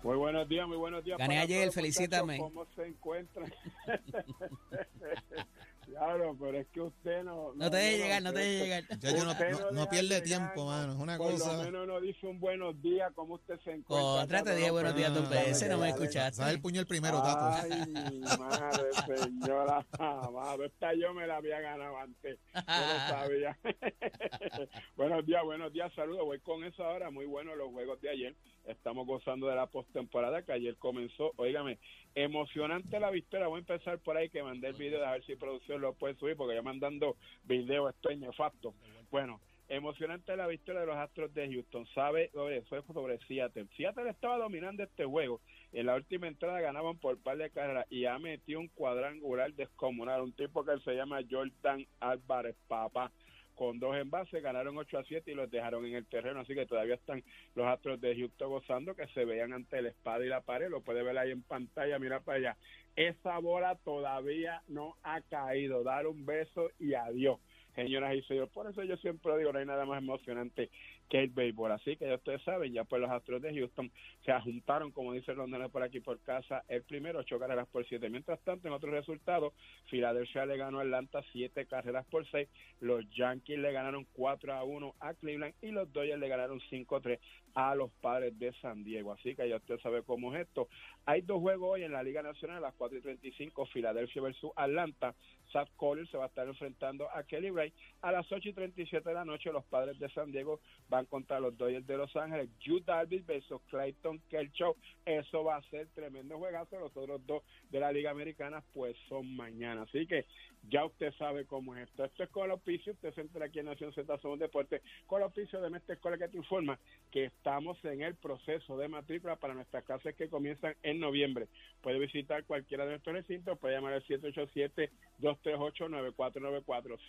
Muy 0.04 0.18
buenos 0.18 0.50
días, 0.50 0.68
muy 0.68 0.78
buenos 0.78 1.04
días. 1.06 1.18
Gané 1.18 1.40
ayer, 1.40 1.72
felicítame. 1.72 2.38
¿Cómo 2.38 2.66
se 2.76 2.86
encuentran? 2.88 3.54
Claro, 5.94 6.36
pero 6.40 6.58
es 6.58 6.68
que 6.68 6.82
usted 6.82 7.24
no. 7.24 7.54
No, 7.54 7.70
te 7.70 7.78
debe 7.78 7.98
llegar, 7.98 8.24
no 8.24 8.34
te 8.34 8.40
debe 8.40 8.64
llegar. 8.64 8.84
Ya 9.00 9.12
yo 9.12 9.26
no, 9.26 9.72
no, 9.72 9.90
pierde 9.90 10.22
tiempo, 10.22 10.66
mano. 10.66 10.94
Es 10.94 11.00
una 11.00 11.18
por 11.18 11.32
cosa. 11.32 11.50
Por 11.50 11.58
lo 11.58 11.64
menos 11.64 11.88
no 11.88 12.02
dice 12.02 12.26
un 12.26 12.40
buenos 12.40 12.82
días, 12.82 13.12
¿cómo 13.14 13.36
usted 13.36 13.60
se 13.64 13.74
encuentra? 13.74 14.20
Contra, 14.20 14.44
te 14.44 14.56
dije 14.56 14.72
buenos 14.72 14.96
días 14.96 15.14
dos 15.14 15.30
veces, 15.30 15.70
no 15.70 15.78
me 15.78 15.90
escuchaste. 15.90 16.38
¿Sabes 16.38 16.56
el 16.56 16.62
puño 16.62 16.80
el 16.80 16.88
primero, 16.88 17.22
Tato? 17.22 17.68
Ay, 17.72 18.22
madre 18.40 18.90
señora. 19.06 19.86
Madre, 20.00 20.66
esta 20.66 20.94
yo 20.96 21.14
me 21.14 21.28
la 21.28 21.38
había 21.38 21.60
ganado 21.60 21.98
antes. 21.98 22.40
No 22.54 22.62
lo 22.62 22.64
sabía. 23.10 23.58
buenos 24.98 25.26
días, 25.28 25.44
buenos 25.44 25.72
días, 25.74 25.94
saludos. 25.94 26.26
Voy 26.26 26.40
con 26.40 26.64
eso 26.64 26.84
ahora. 26.84 27.12
Muy 27.12 27.26
buenos 27.26 27.56
los 27.56 27.70
juegos 27.70 28.02
de 28.02 28.10
ayer. 28.10 28.36
Estamos 28.66 29.06
gozando 29.06 29.48
de 29.48 29.56
la 29.56 29.68
postemporada 29.68 30.44
que 30.44 30.54
ayer 30.54 30.78
comenzó. 30.78 31.34
Óigame, 31.36 31.80
emocionante 32.16 33.00
la 33.00 33.12
victoria. 33.12 33.48
Voy 33.48 33.58
a 33.58 33.60
empezar 33.60 34.00
por 34.00 34.16
ahí 34.16 34.30
que 34.30 34.42
mandé 34.42 34.70
el 34.70 34.76
video 34.76 35.00
de 35.00 35.06
a 35.06 35.12
ver 35.12 35.26
si 35.26 35.36
producción 35.36 35.82
lo 35.82 35.94
puede 35.94 36.16
subir 36.16 36.38
porque 36.38 36.56
ya 36.56 36.62
mandando 36.62 37.18
video 37.44 37.90
estoy 37.90 38.16
nefasto. 38.16 38.74
Bueno, 39.12 39.42
emocionante 39.68 40.36
la 40.38 40.48
victoria 40.48 40.82
de 40.82 40.88
los 40.88 40.96
Astros 40.96 41.34
de 41.34 41.52
Houston. 41.52 41.86
Sabe, 41.94 42.32
fue 42.70 42.82
sobre 42.94 43.20
Seattle. 43.28 43.68
Seattle 43.76 44.10
estaba 44.10 44.38
dominando 44.38 44.84
este 44.84 45.04
juego. 45.04 45.42
En 45.74 45.88
la 45.88 45.96
última 45.96 46.28
entrada 46.28 46.62
ganaban 46.62 46.98
por 47.00 47.22
par 47.22 47.38
de 47.38 47.50
carreras 47.50 47.86
y 47.90 48.06
ha 48.06 48.18
metido 48.18 48.62
un 48.62 48.70
cuadrangular 48.70 49.52
descomunal. 49.54 50.22
Un 50.22 50.34
tipo 50.34 50.64
que 50.64 50.80
se 50.80 50.96
llama 50.96 51.20
Jordan 51.30 51.86
Álvarez 52.00 52.56
Papa 52.68 53.12
con 53.56 53.80
dos 53.80 53.96
envases, 53.96 54.42
ganaron 54.42 54.78
8 54.78 54.98
a 54.98 55.04
7 55.04 55.32
y 55.32 55.36
los 55.36 55.50
dejaron 55.50 55.86
en 55.86 55.96
el 55.96 56.06
terreno, 56.06 56.40
así 56.40 56.54
que 56.54 56.66
todavía 56.66 56.96
están 56.96 57.24
los 57.56 57.68
Astros 57.68 58.02
de 58.02 58.16
Houston 58.16 58.50
gozando 58.50 58.96
que 58.96 59.08
se 59.08 59.26
veían 59.26 59.54
ante 59.54 59.82
la 59.82 59.90
espada 59.90 60.26
y 60.26 60.30
la 60.30 60.42
pared, 60.42 60.70
lo 60.70 60.82
puede 60.82 61.04
ver 61.04 61.18
ahí 61.18 61.32
en 61.32 61.44
pantalla, 61.44 62.00
mira 62.00 62.20
para 62.20 62.38
allá. 62.38 62.58
Esa 62.96 63.40
bola 63.40 63.76
todavía 63.84 64.62
no 64.68 64.98
ha 65.04 65.22
caído, 65.22 65.84
dar 65.84 66.08
un 66.08 66.26
beso 66.26 66.70
y 66.80 66.94
adiós 66.94 67.40
señoras 67.76 68.16
y 68.16 68.22
señores. 68.24 68.52
Por 68.52 68.70
eso 68.70 68.84
yo 68.84 68.98
siempre 68.98 69.38
digo, 69.38 69.52
no 69.52 69.60
hay 69.60 69.66
nada 69.66 69.86
más 69.86 69.98
emocionante 69.98 70.70
que 71.10 71.20
el 71.20 71.30
béisbol. 71.30 71.72
Así 71.72 71.96
que 71.96 72.08
ya 72.08 72.16
ustedes 72.16 72.42
saben, 72.44 72.74
ya 72.74 72.84
pues 72.84 73.02
los 73.02 73.12
Astros 73.12 73.42
de 73.42 73.54
Houston 73.54 73.92
se 74.26 74.32
ajuntaron, 74.32 74.92
como 74.92 75.14
dice 75.14 75.34
Londres 75.34 75.70
por 75.72 75.84
aquí 75.84 76.00
por 76.00 76.20
casa, 76.20 76.64
el 76.68 76.84
primero, 76.84 77.20
ocho 77.20 77.40
carreras 77.40 77.68
por 77.68 77.86
siete. 77.88 78.10
Mientras 78.10 78.40
tanto, 78.42 78.68
en 78.68 78.74
otros 78.74 78.94
resultados, 78.94 79.54
Filadelfia 79.90 80.46
le 80.46 80.58
ganó 80.58 80.80
a 80.80 80.84
Atlanta 80.84 81.24
siete 81.32 81.66
carreras 81.66 82.06
por 82.08 82.26
seis, 82.30 82.50
los 82.80 83.08
Yankees 83.12 83.60
le 83.60 83.72
ganaron 83.72 84.06
cuatro 84.14 84.54
a 84.54 84.64
uno 84.64 84.96
a 85.00 85.14
Cleveland 85.14 85.54
y 85.62 85.72
los 85.72 85.92
Dodgers 85.92 86.20
le 86.20 86.28
ganaron 86.28 86.60
cinco 86.70 86.96
a 86.96 87.02
tres 87.02 87.20
a 87.56 87.76
los 87.76 87.92
padres 88.02 88.38
de 88.40 88.52
San 88.62 88.84
Diego. 88.84 89.12
Así 89.12 89.36
que 89.36 89.48
ya 89.48 89.58
usted 89.58 89.80
sabe 89.80 90.04
cómo 90.04 90.34
es 90.34 90.42
esto. 90.42 90.68
Hay 91.06 91.22
dos 91.22 91.40
juegos 91.40 91.74
hoy 91.74 91.84
en 91.84 91.92
la 91.92 92.04
Liga 92.04 92.22
Nacional, 92.22 92.58
a 92.58 92.62
las 92.62 92.74
4 92.76 92.98
y 92.98 93.02
35, 93.02 93.66
Filadelfia 93.68 94.22
versus 94.22 94.52
Atlanta. 94.56 95.14
South 95.54 95.70
Collins 95.78 96.10
se 96.10 96.18
va 96.18 96.26
a 96.26 96.28
estar 96.28 96.48
enfrentando 96.48 97.08
a 97.10 97.24
Kelly 97.24 97.52
Bray. 97.52 97.72
A 98.02 98.12
las 98.12 98.30
8 98.30 98.50
y 98.50 98.54
37 98.54 99.08
de 99.08 99.16
la 99.16 99.24
noche, 99.24 99.52
los 99.52 99.64
padres 99.66 99.98
de 100.00 100.10
San 100.10 100.32
Diego 100.32 100.60
van 100.90 101.06
contra 101.06 101.40
los 101.40 101.56
Dodgers 101.58 101.86
de 101.86 101.98
Los 101.98 102.14
Ángeles. 102.16 102.50
Hugh 102.68 102.84
Darvish 102.84 103.26
versus 103.26 103.62
Clayton 103.70 104.20
Kershaw. 104.30 104.76
Eso 105.06 105.44
va 105.44 105.58
a 105.58 105.62
ser 105.70 105.88
tremendo 105.94 106.38
juegazo. 106.40 106.80
Los 106.80 106.98
otros 106.98 107.26
dos 107.26 107.44
de 107.70 107.80
la 107.80 107.92
Liga 107.92 108.10
Americana, 108.10 108.64
pues 108.74 108.98
son 109.08 109.36
mañana. 109.36 109.84
Así 109.84 110.08
que 110.08 110.26
ya 110.70 110.86
usted 110.86 111.14
sabe 111.14 111.46
cómo 111.46 111.76
es 111.76 111.88
esto. 111.88 112.06
Esto 112.06 112.24
es 112.24 112.30
con 112.30 112.46
el 112.46 112.52
oficio. 112.52 112.94
Usted 112.94 113.14
se 113.14 113.22
entra 113.22 113.46
aquí 113.46 113.60
en 113.60 113.66
Nación 113.66 113.94
Z 113.94 114.18
Somos 114.20 114.40
Deporte. 114.40 114.82
Con 115.06 115.22
el 115.22 115.28
oficio 115.28 115.62
de 115.62 115.70
Mestre 115.70 115.96
Escuela 115.96 116.18
que 116.18 116.30
te 116.30 116.38
informa 116.38 116.80
que 117.12 117.26
estamos 117.26 117.78
en 117.86 118.02
el 118.02 118.16
proceso 118.16 118.78
de 118.78 118.88
matrícula 118.88 119.36
para 119.36 119.54
nuestras 119.54 119.84
clases 119.84 120.16
que 120.16 120.30
comienzan 120.30 120.76
en 120.82 121.00
noviembre. 121.00 121.48
Puede 121.82 122.00
visitar 122.00 122.44
cualquiera 122.46 122.86
de 122.86 122.92
nuestros 122.92 123.16
recintos. 123.16 123.60
Puede 123.60 123.76
llamar 123.76 123.94
al 123.94 124.02
787 124.04 124.90
238-9494. 125.24 127.00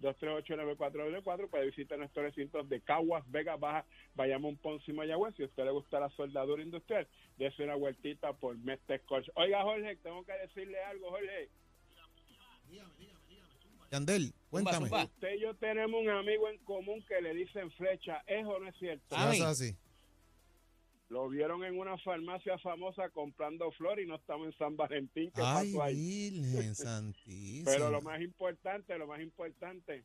787-238-9494 0.00 1.50
para 1.50 1.64
visitar 1.64 1.98
nuestros 1.98 2.24
recintos 2.24 2.68
de 2.68 2.80
Caguas, 2.80 3.28
Vega 3.30 3.56
Baja, 3.56 3.84
Bayamón, 4.14 4.56
Ponce 4.56 4.90
y 4.90 4.94
Mayagüez. 4.94 5.34
Si 5.36 5.42
a 5.42 5.46
usted 5.46 5.64
le 5.64 5.72
gusta 5.72 5.98
la 5.98 6.08
soldadura 6.10 6.62
industrial, 6.62 7.08
dése 7.36 7.64
una 7.64 7.74
vueltita 7.74 8.32
por 8.34 8.56
Mestre 8.58 9.02
Oiga, 9.34 9.62
Jorge, 9.62 9.96
tengo 9.96 10.24
que 10.24 10.32
decirle 10.32 10.78
algo, 10.84 11.10
Jorge. 11.10 11.50
Dígame, 12.70 12.92
dígame, 12.98 13.20
dígame. 13.28 13.48
Yandel, 13.90 14.32
cuéntame. 14.50 14.88
Usted 15.04 15.34
y 15.34 15.40
yo 15.40 15.54
tenemos 15.54 16.00
un 16.00 16.10
amigo 16.10 16.48
en 16.48 16.58
común 16.58 17.04
que 17.08 17.20
le 17.20 17.34
dicen 17.34 17.70
flecha. 17.72 18.22
¿Eso 18.26 18.58
no 18.58 18.68
es 18.68 18.76
cierto? 18.76 19.16
¿Es 19.16 19.40
así? 19.40 19.76
Lo 21.08 21.28
vieron 21.28 21.64
en 21.64 21.78
una 21.78 21.96
farmacia 21.98 22.58
famosa 22.58 23.08
comprando 23.08 23.70
flor 23.72 23.98
y 23.98 24.06
no 24.06 24.16
estamos 24.16 24.46
en 24.48 24.58
San 24.58 24.76
Valentín. 24.76 25.30
¿Qué 25.34 25.40
Ay, 25.42 25.72
pasó 25.72 25.82
ahí? 25.82 26.30
Virgen 26.30 26.74
santísima. 26.74 27.70
Pero 27.70 27.90
lo 27.90 28.02
más 28.02 28.20
importante, 28.20 28.98
lo 28.98 29.06
más 29.06 29.20
importante, 29.20 30.04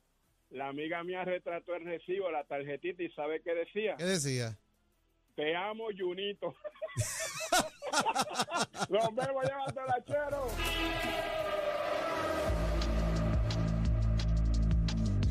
la 0.50 0.68
amiga 0.68 1.04
mía 1.04 1.24
retrató 1.24 1.74
el 1.74 1.84
recibo, 1.84 2.30
la 2.30 2.44
tarjetita 2.44 3.02
y 3.02 3.10
¿sabe 3.10 3.42
qué 3.42 3.54
decía? 3.54 3.96
¿Qué 3.96 4.04
decía? 4.04 4.58
Te 5.36 5.54
amo, 5.54 5.88
Junito. 5.98 6.54
Los 8.88 9.14
vemos 9.14 9.44
llevando 9.44 9.80
el 9.82 9.90